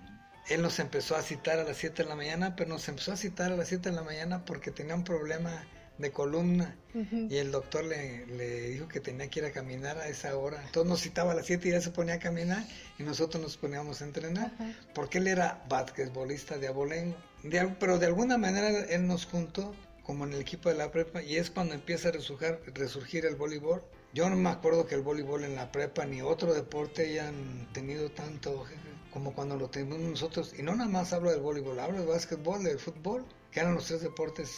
[0.48, 3.16] Él nos empezó a citar a las 7 de la mañana, pero nos empezó a
[3.16, 5.64] citar a las 7 de la mañana porque tenía un problema
[6.00, 10.08] de columna y el doctor le, le, dijo que tenía que ir a caminar a
[10.08, 10.62] esa hora.
[10.64, 12.64] Entonces nos citaba a las 7 y ya se ponía a caminar
[12.98, 14.52] y nosotros nos poníamos a entrenar
[14.94, 17.16] porque él era basquetbolista de abolengo.
[17.78, 21.36] pero de alguna manera él nos juntó como en el equipo de la prepa y
[21.36, 23.82] es cuando empieza a resurgir, resurgir el voleibol.
[24.12, 28.10] Yo no me acuerdo que el voleibol en la prepa ni otro deporte hayan tenido
[28.10, 28.66] tanto
[29.12, 30.52] como cuando lo tenemos nosotros.
[30.58, 33.86] Y no nada más hablo del voleibol, hablo del básquetbol, del fútbol, que eran los
[33.86, 34.50] tres deportes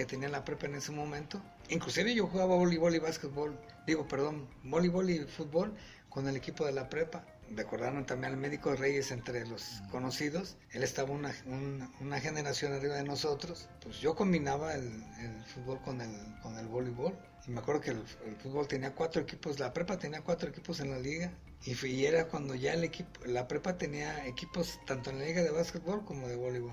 [0.00, 1.42] que tenía la prepa en ese momento.
[1.68, 3.54] Inclusive yo jugaba voleibol y básquetbol,
[3.86, 5.74] digo, perdón, voleibol y fútbol
[6.08, 7.22] con el equipo de la prepa.
[7.54, 10.56] Recordaron también al médico Reyes entre los conocidos.
[10.70, 11.34] Él estaba una,
[12.00, 13.68] una, generación arriba de nosotros.
[13.82, 14.86] Pues yo combinaba el,
[15.18, 16.10] el, fútbol con el,
[16.42, 17.18] con el voleibol.
[17.46, 20.78] Y me acuerdo que el, el, fútbol tenía cuatro equipos, la prepa tenía cuatro equipos
[20.78, 21.32] en la liga.
[21.64, 25.50] Y, era cuando ya el equipo, la prepa tenía equipos tanto en la liga de
[25.50, 26.72] básquetbol como de voleibol.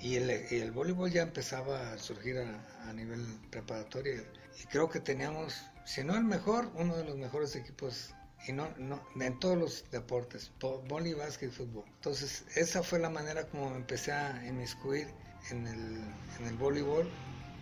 [0.00, 4.22] y, el, y, el, voleibol ya empezaba a surgir a, nivel preparatorio.
[4.62, 8.14] Y creo que teníamos, si no el mejor, uno de los mejores equipos
[8.46, 11.84] y no, no en todos los deportes, voleibol, básquet y fútbol.
[11.96, 15.08] Entonces, esa fue la manera como me empecé a inmiscuir
[15.50, 16.00] en el,
[16.38, 17.08] en el voleibol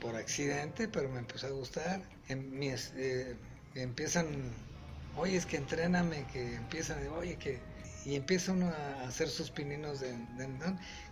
[0.01, 2.03] por accidente, pero me empezó a gustar.
[2.29, 3.37] En eh,
[3.75, 4.27] empiezan
[5.16, 7.61] oye, es que entréname, que empiezan, oye, que...
[8.05, 10.12] Y empieza uno a hacer sus pininos de,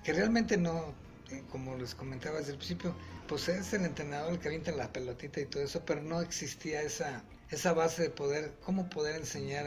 [0.03, 0.93] que realmente no,
[1.31, 2.97] eh, como les comentaba desde el principio,
[3.29, 6.83] pues es el entrenador el que avienta la pelotita y todo eso, pero no existía
[6.83, 9.67] esa, esa base de poder, cómo poder enseñar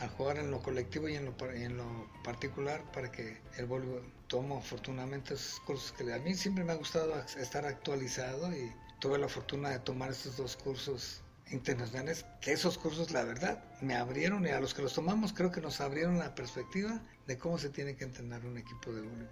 [0.00, 5.34] a jugar en lo colectivo y en lo, particular para que el voleibol tomo afortunadamente
[5.34, 9.70] esos cursos que a mí siempre me ha gustado estar actualizado y tuve la fortuna
[9.70, 14.60] de tomar estos dos cursos internacionales, que esos cursos, la verdad, me abrieron y a
[14.60, 18.04] los que los tomamos creo que nos abrieron la perspectiva de cómo se tiene que
[18.04, 19.28] entrenar un equipo de voleibol.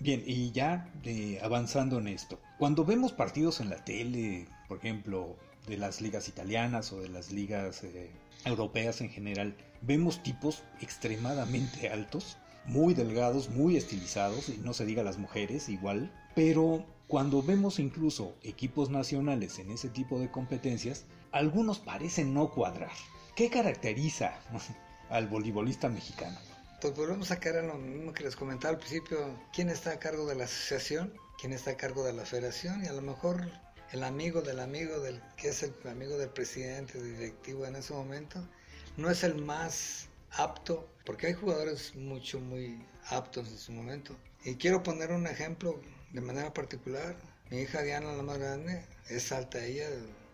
[0.00, 5.36] Bien, y ya de, avanzando en esto, cuando vemos partidos en la tele, por ejemplo,
[5.66, 8.10] de las ligas italianas o de las ligas eh,
[8.44, 15.02] europeas en general, vemos tipos extremadamente altos, muy delgados, muy estilizados, y no se diga
[15.02, 21.78] las mujeres igual, pero cuando vemos incluso equipos nacionales en ese tipo de competencias, algunos
[21.78, 22.92] parecen no cuadrar.
[23.34, 24.38] ¿Qué caracteriza
[25.10, 26.38] al voleibolista mexicano?
[26.80, 29.18] Pues volvemos a caer a lo mismo que les comentaba al principio.
[29.52, 31.12] ¿Quién está a cargo de la asociación?
[31.38, 32.84] ¿Quién está a cargo de la federación?
[32.84, 33.50] Y a lo mejor
[33.92, 38.46] el amigo del amigo del que es el amigo del presidente directivo en ese momento
[38.96, 44.56] no es el más apto porque hay jugadores mucho muy aptos en su momento y
[44.56, 45.80] quiero poner un ejemplo
[46.12, 47.16] de manera particular
[47.50, 49.88] mi hija Diana la más grande es alta ella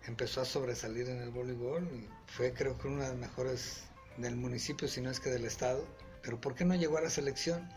[0.07, 4.37] empezó a sobresalir en el voleibol y fue creo que una de las mejores del
[4.37, 5.85] municipio, si no es que del estado.
[6.23, 7.69] Pero ¿por qué no llegó a la selección?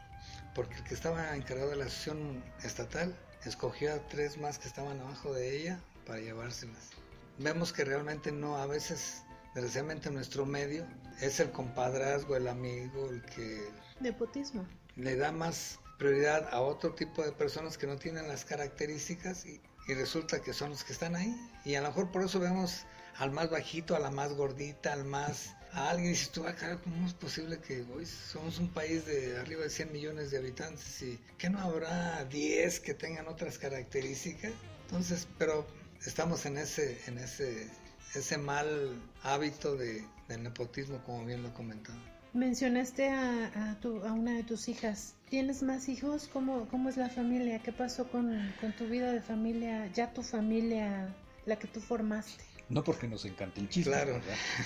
[0.56, 3.15] Porque el que estaba encargado de la asociación estatal
[3.49, 6.89] escogió a tres más que estaban abajo de ella para llevárselas.
[7.38, 9.23] Vemos que realmente no, a veces,
[9.56, 10.86] desgraciadamente nuestro medio
[11.21, 13.69] es el compadrazgo, el amigo, el que...
[13.99, 14.65] Nepotismo.
[14.95, 19.62] Le da más prioridad a otro tipo de personas que no tienen las características y,
[19.88, 21.36] y resulta que son los que están ahí.
[21.65, 22.86] Y a lo mejor por eso vemos
[23.17, 25.56] al más bajito, a la más gordita, al más...
[25.73, 26.53] A alguien dices tú, ah,
[26.84, 31.01] ¿cómo es posible que hoy somos un país de arriba de 100 millones de habitantes
[31.01, 34.51] y que no habrá 10 que tengan otras características?
[34.86, 35.65] Entonces, pero
[36.05, 37.69] estamos en ese, en ese,
[38.15, 41.99] ese mal hábito de, del nepotismo, como bien lo comentaba.
[42.34, 45.15] Mencionaste a, a, tu, a una de tus hijas.
[45.29, 46.29] ¿Tienes más hijos?
[46.31, 47.60] ¿Cómo, cómo es la familia?
[47.60, 49.88] ¿Qué pasó con, con, tu vida de familia?
[49.93, 51.13] ¿Ya tu familia,
[51.45, 52.43] la que tú formaste?
[52.71, 53.93] No porque nos encante el chisme.
[53.93, 54.19] Claro.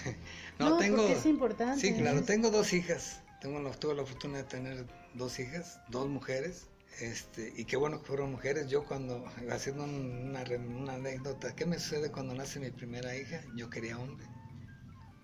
[0.59, 1.81] no, no, tengo, porque es importante.
[1.81, 2.23] Sí, claro.
[2.23, 3.21] Tengo dos hijas.
[3.41, 6.67] Tengo la, tuve la fortuna de tener dos hijas, dos mujeres.
[6.99, 8.69] Este, y qué bueno que fueron mujeres.
[8.69, 13.41] Yo cuando, haciendo una, una anécdota, ¿qué me sucede cuando nace mi primera hija?
[13.55, 14.25] Yo quería hombre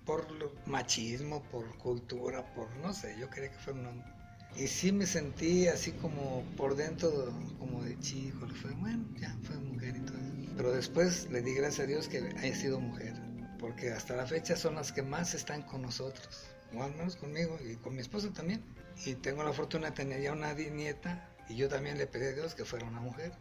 [0.05, 0.27] por
[0.67, 4.20] machismo, por cultura, por no sé, yo quería que fuera un hombre.
[4.55, 9.35] Y sí me sentí así como por dentro, como de chico, le fue, bueno, ya
[9.43, 10.17] fue mujer y todo
[10.57, 13.13] Pero después le di gracias a Dios que haya sido mujer,
[13.59, 17.57] porque hasta la fecha son las que más están con nosotros, o al menos conmigo
[17.63, 18.61] y con mi esposa también.
[19.05, 22.33] Y tengo la fortuna de tener ya una nieta, y yo también le pedí a
[22.33, 23.33] Dios que fuera una mujer.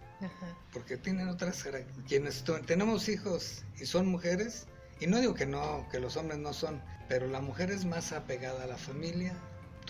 [0.72, 1.66] porque tienen otras
[2.06, 4.66] quienes tenemos hijos y son mujeres
[5.00, 8.12] y no digo que no que los hombres no son pero la mujer es más
[8.12, 9.34] apegada a la familia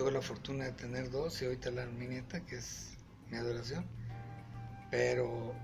[0.01, 2.97] tuve la fortuna de tener dos y ahorita la mi nieta que es
[3.29, 3.85] mi adoración.
[4.91, 5.55] Pero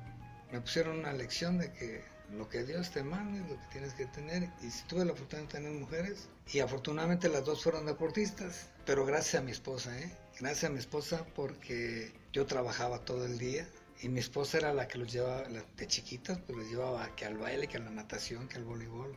[0.53, 2.05] me pusieron una lección de que
[2.37, 4.51] lo que Dios te manda es lo que tienes que tener.
[4.61, 6.28] Y si tuve la fortuna de tener mujeres.
[6.53, 8.66] Y afortunadamente las dos fueron deportistas.
[8.84, 13.39] Pero gracias a mi esposa eh gracias a mi esposa porque yo trabajaba todo el
[13.39, 13.66] día.
[14.03, 17.39] Y mi esposa era la que los llevaba de chiquitas, pues los llevaba que al
[17.39, 19.16] baile, que a la natación, que al voleibol.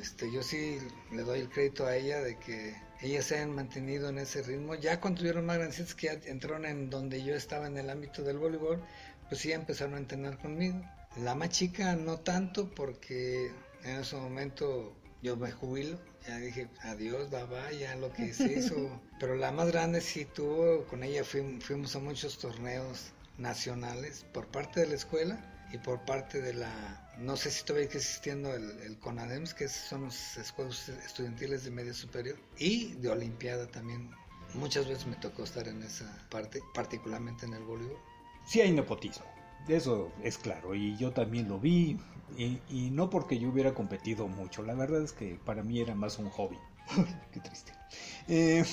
[0.00, 0.78] Este, yo sí
[1.12, 4.74] le doy el crédito a ella de que ellas se han mantenido en ese ritmo.
[4.74, 8.22] Ya cuando tuvieron más grandecitas que ya entraron en donde yo estaba en el ámbito
[8.22, 8.82] del voleibol,
[9.28, 10.80] pues sí empezaron a entrenar conmigo.
[11.16, 13.50] La más chica no tanto porque
[13.84, 19.00] en ese momento yo me jubilo, ya dije adiós, bye, ya lo que se hizo.
[19.20, 24.80] Pero la más grande sí tuvo, con ella fuimos a muchos torneos nacionales por parte
[24.80, 28.80] de la escuela y por parte de la, no sé si todavía está existiendo el,
[28.80, 34.10] el CONADEMS, que son los escuelas estudiantiles de media superior, y de Olimpiada también.
[34.54, 37.98] Muchas veces me tocó estar en esa parte, particularmente en el voleibol.
[38.46, 39.26] Sí hay nepotismo,
[39.68, 41.98] eso es claro, y yo también lo vi,
[42.36, 45.94] y, y no porque yo hubiera competido mucho, la verdad es que para mí era
[45.94, 46.58] más un hobby.
[47.32, 47.72] Qué triste.
[48.28, 48.64] Eh,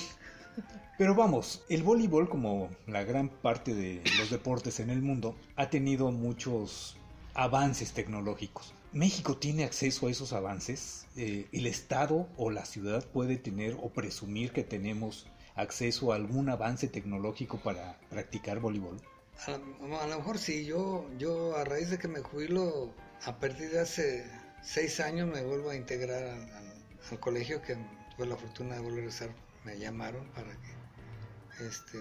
[0.96, 5.70] pero vamos, el voleibol, como la gran parte de los deportes en el mundo, ha
[5.70, 6.96] tenido muchos
[7.34, 8.74] avances tecnológicos.
[8.92, 11.06] ¿México tiene acceso a esos avances?
[11.16, 16.48] Eh, ¿El Estado o la ciudad puede tener o presumir que tenemos acceso a algún
[16.48, 19.00] avance tecnológico para practicar voleibol?
[19.46, 22.92] A, lo mejor sí, yo, yo a raíz de que me jubilo,
[23.24, 24.26] a partir de hace
[24.62, 27.76] seis años me vuelvo a integrar al, colegio que
[28.16, 29.30] tuve la fortuna de volver a estar,
[29.68, 31.98] me llamaron para que este,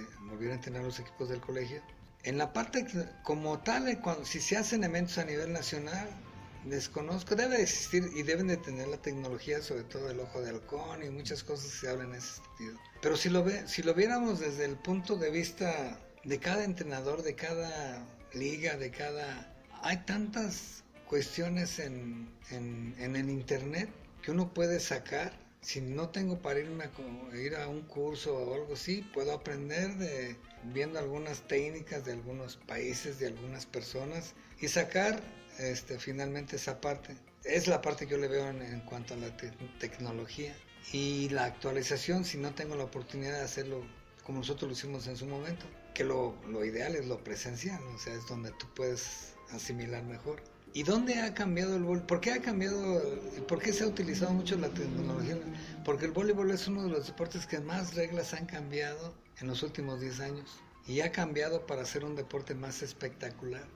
[0.54, 1.82] a tener los equipos del colegio.
[2.24, 2.86] En la parte
[3.24, 6.08] como tal, eh, cuando, si se hacen eventos a nivel nacional,
[6.64, 11.04] desconozco, debe existir y deben de tener la tecnología, sobre todo el ojo de halcón
[11.04, 12.80] y muchas cosas que se hablan en ese sentido.
[13.02, 17.22] Pero si lo, ve, si lo viéramos desde el punto de vista de cada entrenador,
[17.22, 19.54] de cada liga, de cada...
[19.84, 23.90] Hay tantas cuestiones en, en, en el Internet
[24.22, 28.56] que uno puede sacar si no tengo para irme a ir a un curso o
[28.56, 34.70] algo así, puedo aprender de viendo algunas técnicas de algunos países, de algunas personas y
[34.70, 35.22] sacar
[35.60, 37.18] este, finalmente esa parte.
[37.44, 39.36] Es la parte que yo le veo en, cuanto a la
[39.78, 40.56] tecnología
[40.94, 43.86] y la actualización si no tengo la oportunidad de hacerlo
[44.24, 47.98] como nosotros lo hicimos en su momento, que lo, lo ideal es lo presencial, o
[47.98, 50.42] sea, es donde tú puedes asimilar mejor.
[50.74, 52.06] ¿Y dónde ha cambiado el voleibol?
[52.08, 53.02] ¿Por qué ha cambiado,
[53.48, 55.38] por qué se ha utilizado mucho la tecnología?
[55.84, 59.64] Porque el voleibol es uno de los deportes que más reglas han cambiado en los
[59.64, 63.68] últimos 10 años y ha cambiado para ser un deporte más espectacular.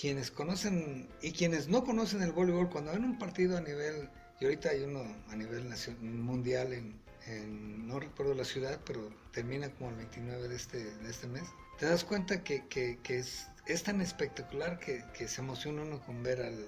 [0.00, 4.08] Quienes conocen y quienes no conocen el voleibol, cuando ven un partido a nivel,
[4.40, 5.68] y ahorita hay uno a nivel
[6.00, 11.26] mundial en, no recuerdo la ciudad, pero termina como el 29 de este, de este
[11.26, 11.44] mes,
[11.78, 16.22] te das cuenta que, que, que es es tan espectacular que, se emociona uno con
[16.22, 16.66] ver al,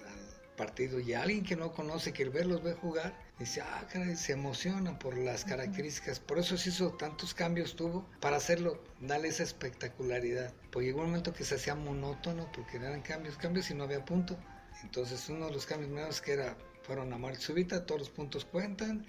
[0.59, 4.33] partido y alguien que no conoce, que el verlos ve jugar, dice, ah, caray, se
[4.33, 6.19] emociona por las características.
[6.19, 10.53] Por eso se hizo tantos cambios tuvo para hacerlo, darle esa espectacularidad.
[10.73, 14.05] Porque llegó un momento que se hacía monótono porque eran cambios, cambios y no había
[14.05, 14.37] punto.
[14.83, 18.45] Entonces uno de los cambios nuevos que era, fueron a muerte súbita, todos los puntos
[18.45, 19.07] cuentan,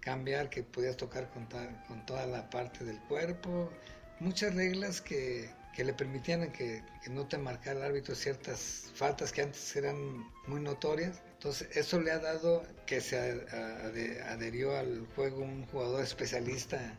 [0.00, 1.48] cambiar que podías tocar con,
[1.88, 3.70] con toda la parte del cuerpo,
[4.20, 9.42] muchas reglas que que le permitían que, no te marcara el árbitro ciertas faltas que
[9.42, 9.96] antes eran
[10.46, 11.22] muy notorias.
[11.34, 13.18] Entonces eso le ha dado que se
[14.28, 16.96] adherió al juego un jugador especialista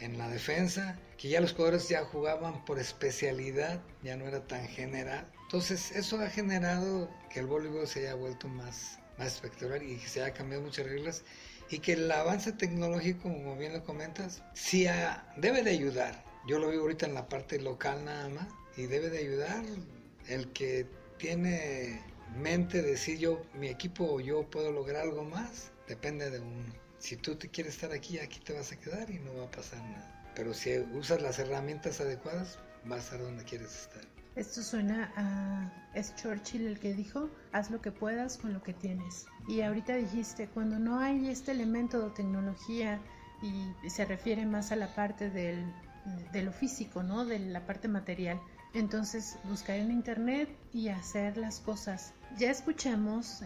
[0.00, 4.66] en la defensa, que ya los jugadores ya jugaban por especialidad, ya no era tan
[4.66, 5.30] general.
[5.42, 10.08] Entonces eso ha generado que el voleibol se haya vuelto más, más espectacular y que
[10.08, 11.22] se haya cambiado muchas reglas
[11.70, 14.86] y que el avance tecnológico, como bien lo comentas, sí
[15.36, 19.10] debe de ayudar yo lo veo ahorita en la parte local nada más y debe
[19.10, 19.64] de ayudar
[20.28, 20.86] el que
[21.18, 22.02] tiene
[22.36, 26.72] mente de decir yo, mi equipo yo puedo lograr algo más, depende de uno.
[26.98, 29.50] Si tú te quieres estar aquí, aquí te vas a quedar y no va a
[29.50, 30.32] pasar nada.
[30.34, 34.02] Pero si usas las herramientas adecuadas, vas a estar donde quieres estar.
[34.36, 35.90] Esto suena a...
[35.94, 39.26] Es Churchill el que dijo, haz lo que puedas con lo que tienes.
[39.46, 43.00] Y ahorita dijiste, cuando no hay este elemento de tecnología
[43.42, 45.64] y se refiere más a la parte del
[46.32, 47.24] de lo físico, ¿no?
[47.24, 48.40] De la parte material.
[48.74, 52.12] Entonces, buscar en internet y hacer las cosas.
[52.38, 53.40] Ya escuchamos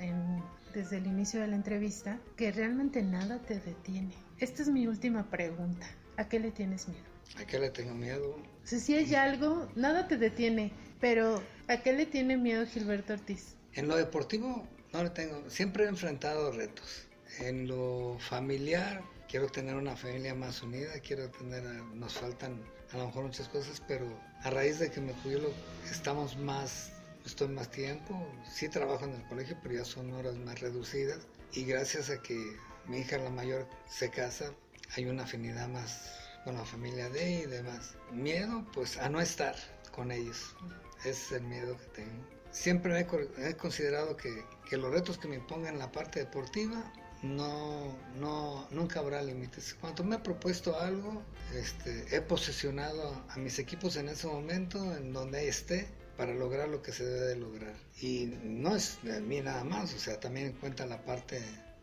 [0.75, 4.15] desde el inicio de la entrevista que realmente nada te detiene.
[4.39, 5.87] Esta es mi última pregunta.
[6.17, 7.05] ¿A qué le tienes miedo?
[7.39, 8.37] ¿A qué le tengo miedo?
[8.65, 13.55] Si sí hay algo, nada te detiene, pero ¿a qué le tiene miedo Gilberto Ortiz?
[13.75, 17.07] En lo deportivo no le tengo, siempre he enfrentado retos.
[17.41, 21.63] En lo familiar quiero tener una familia más unida, quiero tener,
[21.95, 22.63] nos faltan
[22.93, 24.07] a lo mejor muchas cosas, pero
[24.43, 25.51] a raíz de que me jubilo
[25.91, 26.93] estamos más,
[27.27, 31.65] estoy más tiempo, sí trabajo en el colegio, pero ya son horas más reducidas y
[31.65, 32.57] gracias a que
[32.87, 34.53] mi hija la mayor se casa,
[34.97, 36.11] hay una afinidad más
[36.45, 37.95] con la familia de y demás.
[38.11, 39.55] Miedo, pues a no estar
[39.93, 40.57] con ellos,
[41.01, 42.25] ese es el miedo que tengo.
[42.51, 46.91] Siempre he, considerado que, que los retos que me pongan en la parte deportiva
[47.23, 49.77] no, no, nunca habrá límites.
[49.81, 51.23] Cuando me he propuesto algo,
[51.55, 56.83] este, he posesionado a mis equipos en ese momento, en donde esté, para lograr lo
[56.83, 57.75] que se debe de lograr.
[58.01, 61.41] Y no es de mí nada más, o sea, también cuenta la parte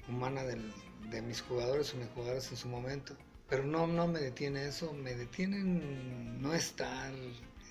[0.07, 3.15] humana de mis jugadores o mis jugadores en su momento.
[3.49, 7.13] Pero no, no me detiene eso, me detienen no estar.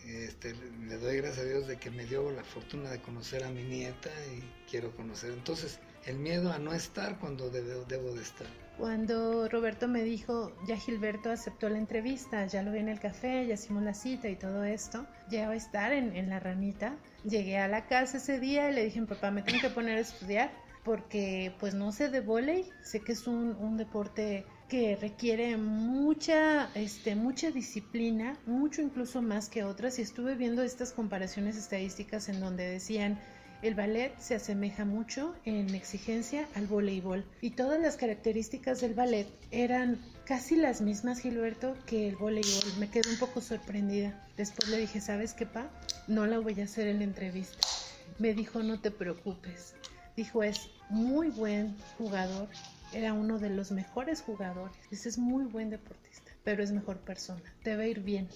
[0.07, 3.51] Este, le doy gracias a Dios de que me dio la fortuna de conocer a
[3.51, 5.33] mi nieta y quiero conocer.
[5.33, 7.85] Entonces, el miedo a no estar cuando debo,
[8.15, 8.47] de estar.
[8.79, 13.47] Cuando Roberto me dijo, ya Gilberto aceptó la entrevista, ya lo vi en el café,
[13.47, 16.97] ya hicimos la cita y todo esto, ya va a estar en, en la ranita.
[17.25, 20.01] Llegué a la casa ese día y le dije, papá, me tengo que poner a
[20.01, 20.51] estudiar
[20.85, 26.69] porque pues no sé de volei, sé que es un, un deporte que requiere mucha,
[26.75, 32.41] este, mucha disciplina, mucho incluso más que otras, y estuve viendo estas comparaciones estadísticas en
[32.41, 33.19] donde decían
[33.65, 39.27] el ballet se asemeja mucho en exigencia al voleibol y todas las características del ballet
[39.51, 42.79] eran casi las mismas, Gilberto, que el voleibol.
[42.79, 44.23] Me quedé un poco sorprendida.
[44.37, 45.71] Después le dije, ¿sabes qué, pa?
[46.07, 47.57] No la voy a hacer en la entrevista.
[48.19, 49.75] Me dijo, no te preocupes.
[50.15, 52.49] Dijo, es muy buen jugador.
[52.93, 54.77] Era uno de los mejores jugadores.
[54.91, 57.43] Dice, es muy buen deportista, pero es mejor persona.
[57.63, 58.29] Te va a ir bien.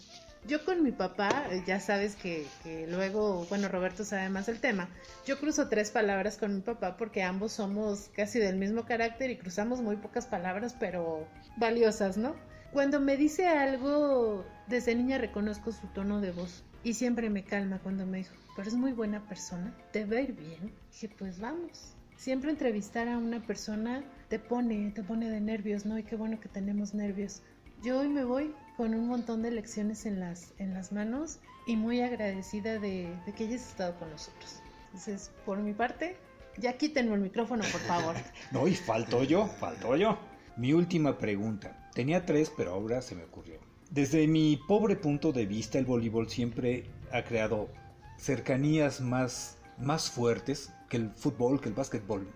[0.47, 2.47] Yo con mi papá, eh, ya sabes que,
[2.89, 4.89] luego, bueno, Roberto sabe más el tema.
[5.27, 9.37] Yo cruzo tres palabras con mi papá porque ambos somos casi del mismo carácter y
[9.37, 11.27] cruzamos muy pocas palabras, pero
[11.57, 12.35] valiosas, ¿no?
[12.73, 17.81] Cuando me dice algo, desde niña reconozco su tono de voz y siempre me calma
[17.83, 20.73] cuando me dijo, pero es muy buena persona, te va ir bien.
[20.93, 21.95] Dije, pues vamos.
[22.17, 25.99] Siempre entrevistar a una persona te pone, te pone de nervios, ¿no?
[25.99, 27.43] Y qué bueno que tenemos nervios.
[27.83, 31.75] Yo hoy me voy con un montón de lecciones en las, en las manos y
[31.75, 34.63] muy agradecida de, que hayas estado con nosotros.
[34.87, 36.17] Entonces, por mi parte,
[36.57, 38.15] ya quítenme el micrófono, por favor.
[38.53, 40.17] no, y faltó yo, faltó yo.
[40.57, 41.91] Mi última pregunta.
[41.93, 43.59] Tenía tres, pero ahora se me ocurrió.
[43.91, 47.69] Desde mi pobre punto de vista, el voleibol siempre ha creado
[48.17, 52.29] cercanías más, más fuertes que el fútbol, que el básquetbol.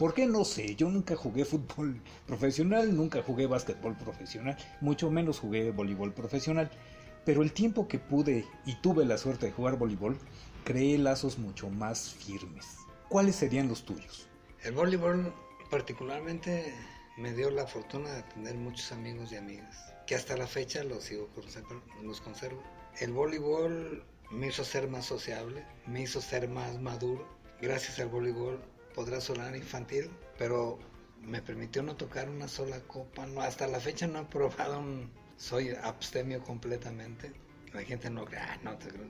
[0.00, 0.24] ¿Por qué?
[0.24, 6.14] No sé, yo nunca jugué fútbol profesional, nunca jugué básquetbol profesional, mucho menos jugué voleibol
[6.14, 6.70] profesional,
[7.26, 10.16] pero el tiempo que pude y tuve la suerte de jugar voleibol,
[10.64, 12.64] creé lazos mucho más firmes.
[13.10, 14.26] ¿Cuáles serían los tuyos?
[14.62, 15.34] El voleibol
[15.70, 16.72] particularmente
[17.18, 21.04] me dio la fortuna de tener muchos amigos y amigas, que hasta la fecha los
[21.04, 21.28] sigo
[22.02, 22.62] los conservo.
[23.00, 27.28] El voleibol me hizo ser más sociable, me hizo ser más maduro.
[27.60, 28.58] Gracias al voleibol
[28.94, 30.78] podrá sonar infantil, pero
[31.22, 33.26] me permitió no tocar una sola copa.
[33.26, 34.82] No, hasta la fecha no he probado.
[35.36, 37.32] Soy abstemio completamente.
[37.72, 39.06] La gente no cree, ah, no te creo.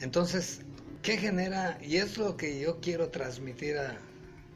[0.00, 0.60] Entonces,
[1.02, 1.78] ¿qué genera?
[1.82, 3.98] Y es lo que yo quiero transmitir a,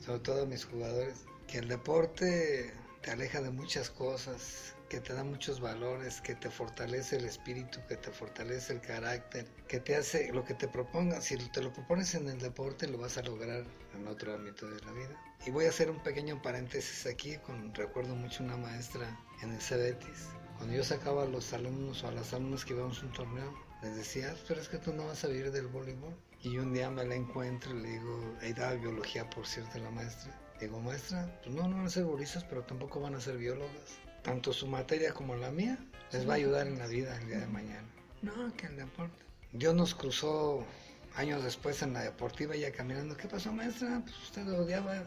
[0.05, 2.73] sobre todo a mis jugadores, que el deporte
[3.03, 7.79] te aleja de muchas cosas, que te da muchos valores, que te fortalece el espíritu,
[7.89, 11.25] que te fortalece el carácter, que te hace lo que te propongas.
[11.25, 13.65] Si te lo propones en el deporte, lo vas a lograr
[13.95, 15.23] en otro ámbito de la vida.
[15.47, 19.61] Y voy a hacer un pequeño paréntesis aquí, con recuerdo mucho una maestra en el
[19.61, 20.29] Cebetis.
[20.57, 23.55] Cuando yo sacaba a los alumnos o a las alumnas que íbamos a un torneo,
[23.83, 26.17] les decía, ah, pero es que tú no vas a vivir del voleibol.
[26.43, 29.91] Y un día me la encuentro y le digo, ahí daba biología, por cierto, la
[29.91, 30.37] maestra.
[30.59, 34.08] Digo, maestra, pues no, no van a ser bolistas, pero tampoco van a ser biólogas
[34.29, 35.79] tanto su materia como la mía,
[36.13, 37.89] les va a ayudar en la vida el día de mañana.
[38.21, 39.17] No, que el deporte.
[39.53, 40.67] Dios nos cruzó
[41.15, 43.17] años después en la deportiva ya caminando.
[43.17, 44.03] ¿Qué pasó, maestra?
[44.05, 45.03] Pues usted lo odiaba.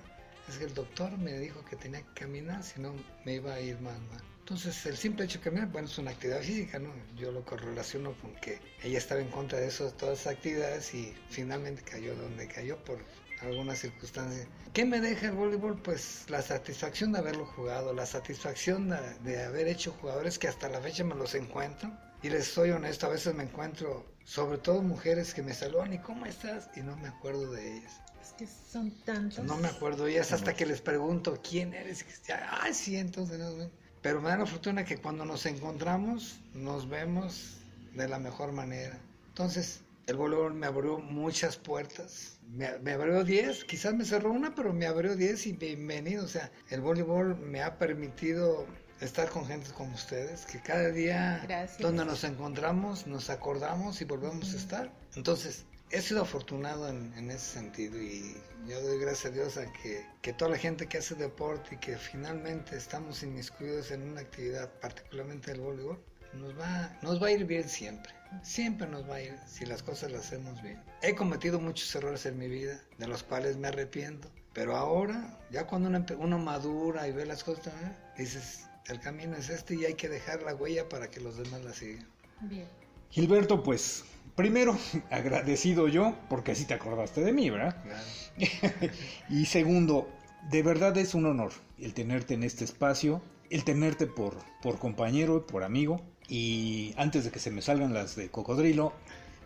[0.50, 3.60] Es que el doctor me dijo que tenía que caminar, si no me iba a
[3.60, 4.24] ir más mal.
[4.40, 6.92] Entonces, el simple hecho de caminar, bueno, es una actividad física, ¿no?
[7.16, 11.14] Yo lo correlaciono con que ella estaba en contra de eso, todas esas actividades y
[11.30, 12.98] finalmente cayó donde cayó por
[13.42, 14.48] alguna circunstancia.
[14.74, 15.82] ¿Qué me deja el voleibol?
[15.82, 18.90] Pues la satisfacción de haberlo jugado, la satisfacción
[19.24, 21.92] de, haber hecho jugadores que hasta la fecha me los encuentro.
[22.24, 26.00] Y les soy honesto, a veces me encuentro, sobre todo mujeres que me saludan y
[26.00, 26.70] ¿cómo estás?
[26.76, 27.94] Y no me acuerdo de ellas.
[28.22, 29.44] Es que son tantos.
[29.44, 32.06] No me acuerdo de ellas hasta que les pregunto quién eres.
[32.30, 33.72] Ah, sí, entonces no,
[34.02, 37.58] pero me da la fortuna que cuando nos encontramos nos vemos
[37.94, 39.00] de la mejor manera.
[39.30, 42.40] Entonces, el voleibol me abrió muchas puertas.
[42.50, 46.26] Me, me abrió 10, quizás me cerró una, pero me abrió 10 y bienvenido.
[46.26, 48.66] O sea, el voleibol me ha permitido
[49.02, 54.54] estar con gente como ustedes, que cada día donde nos encontramos nos acordamos y volvemos
[54.54, 54.92] a estar.
[55.16, 58.38] Entonces, he sido afortunado en, en, ese sentido y
[58.68, 61.78] yo doy gracias a Dios a que, que, toda la gente que hace deporte y
[61.80, 66.00] que finalmente estamos inmiscuidos en una actividad, particularmente el voleibol,
[66.34, 68.14] nos va, nos va a ir bien siempre.
[68.44, 70.82] Siempre nos va a ir si las cosas las hacemos bien.
[71.02, 74.30] He cometido muchos errores en mi vida, de los cuales me arrepiento.
[74.54, 77.74] Pero ahora, ya cuando uno, uno madura y ve las cosas,
[78.18, 81.64] dices, el camino es este y hay que dejar la huella para que los demás
[81.64, 82.08] la sigan.
[82.42, 82.68] Bien.
[83.10, 84.06] Gilberto, pues
[84.36, 84.78] primero
[85.10, 87.76] agradecido yo, porque así te acordaste de mí, ¿verdad?
[87.84, 88.94] Claro.
[89.30, 90.10] y segundo,
[90.50, 95.46] de verdad es un honor el tenerte en este espacio, el tenerte por, por compañero,
[95.46, 96.02] por amigo.
[96.32, 98.94] Y antes de que se me salgan las de cocodrilo,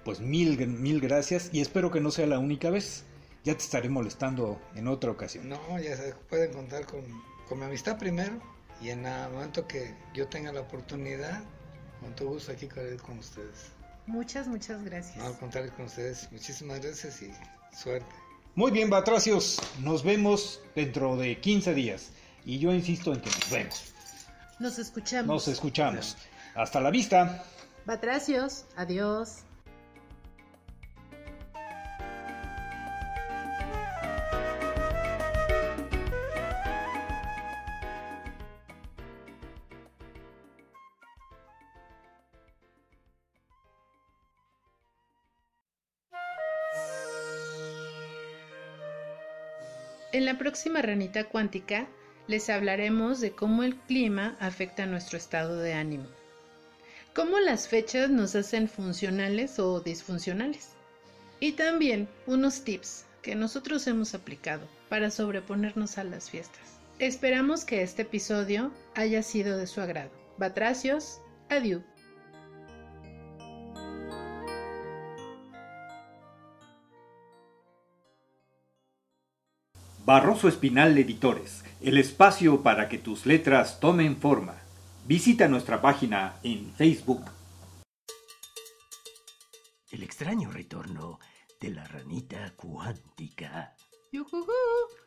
[0.03, 3.05] pues mil, mil gracias y espero que no sea la única vez.
[3.43, 5.49] Ya te estaré molestando en otra ocasión.
[5.49, 7.01] No, ya se pueden contar con,
[7.49, 8.39] con mi amistad primero
[8.79, 11.43] y en el momento que yo tenga la oportunidad,
[12.01, 13.71] con todo gusto aquí con ustedes.
[14.05, 15.17] Muchas, muchas gracias.
[15.17, 16.31] No, al contrario con ustedes.
[16.31, 17.31] Muchísimas gracias y
[17.75, 18.05] suerte.
[18.53, 19.59] Muy bien, Batracios.
[19.79, 22.11] Nos vemos dentro de 15 días.
[22.45, 23.93] Y yo insisto en que nos vemos.
[24.59, 25.27] Nos escuchamos.
[25.27, 26.15] Nos escuchamos.
[26.55, 27.43] Hasta la vista.
[27.85, 29.43] Batracios, adiós.
[50.15, 51.87] En la próxima ranita cuántica
[52.27, 56.07] les hablaremos de cómo el clima afecta nuestro estado de ánimo,
[57.15, 60.71] cómo las fechas nos hacen funcionales o disfuncionales
[61.39, 66.77] y también unos tips que nosotros hemos aplicado para sobreponernos a las fiestas.
[66.99, 70.11] Esperamos que este episodio haya sido de su agrado.
[70.37, 71.81] Batracios, adiós.
[80.05, 84.64] Barroso Espinal Editores, el espacio para que tus letras tomen forma.
[85.07, 87.25] Visita nuestra página en Facebook.
[89.91, 91.19] El extraño retorno
[91.61, 93.75] de la ranita cuántica.
[94.11, 95.04] ¡Yujujú!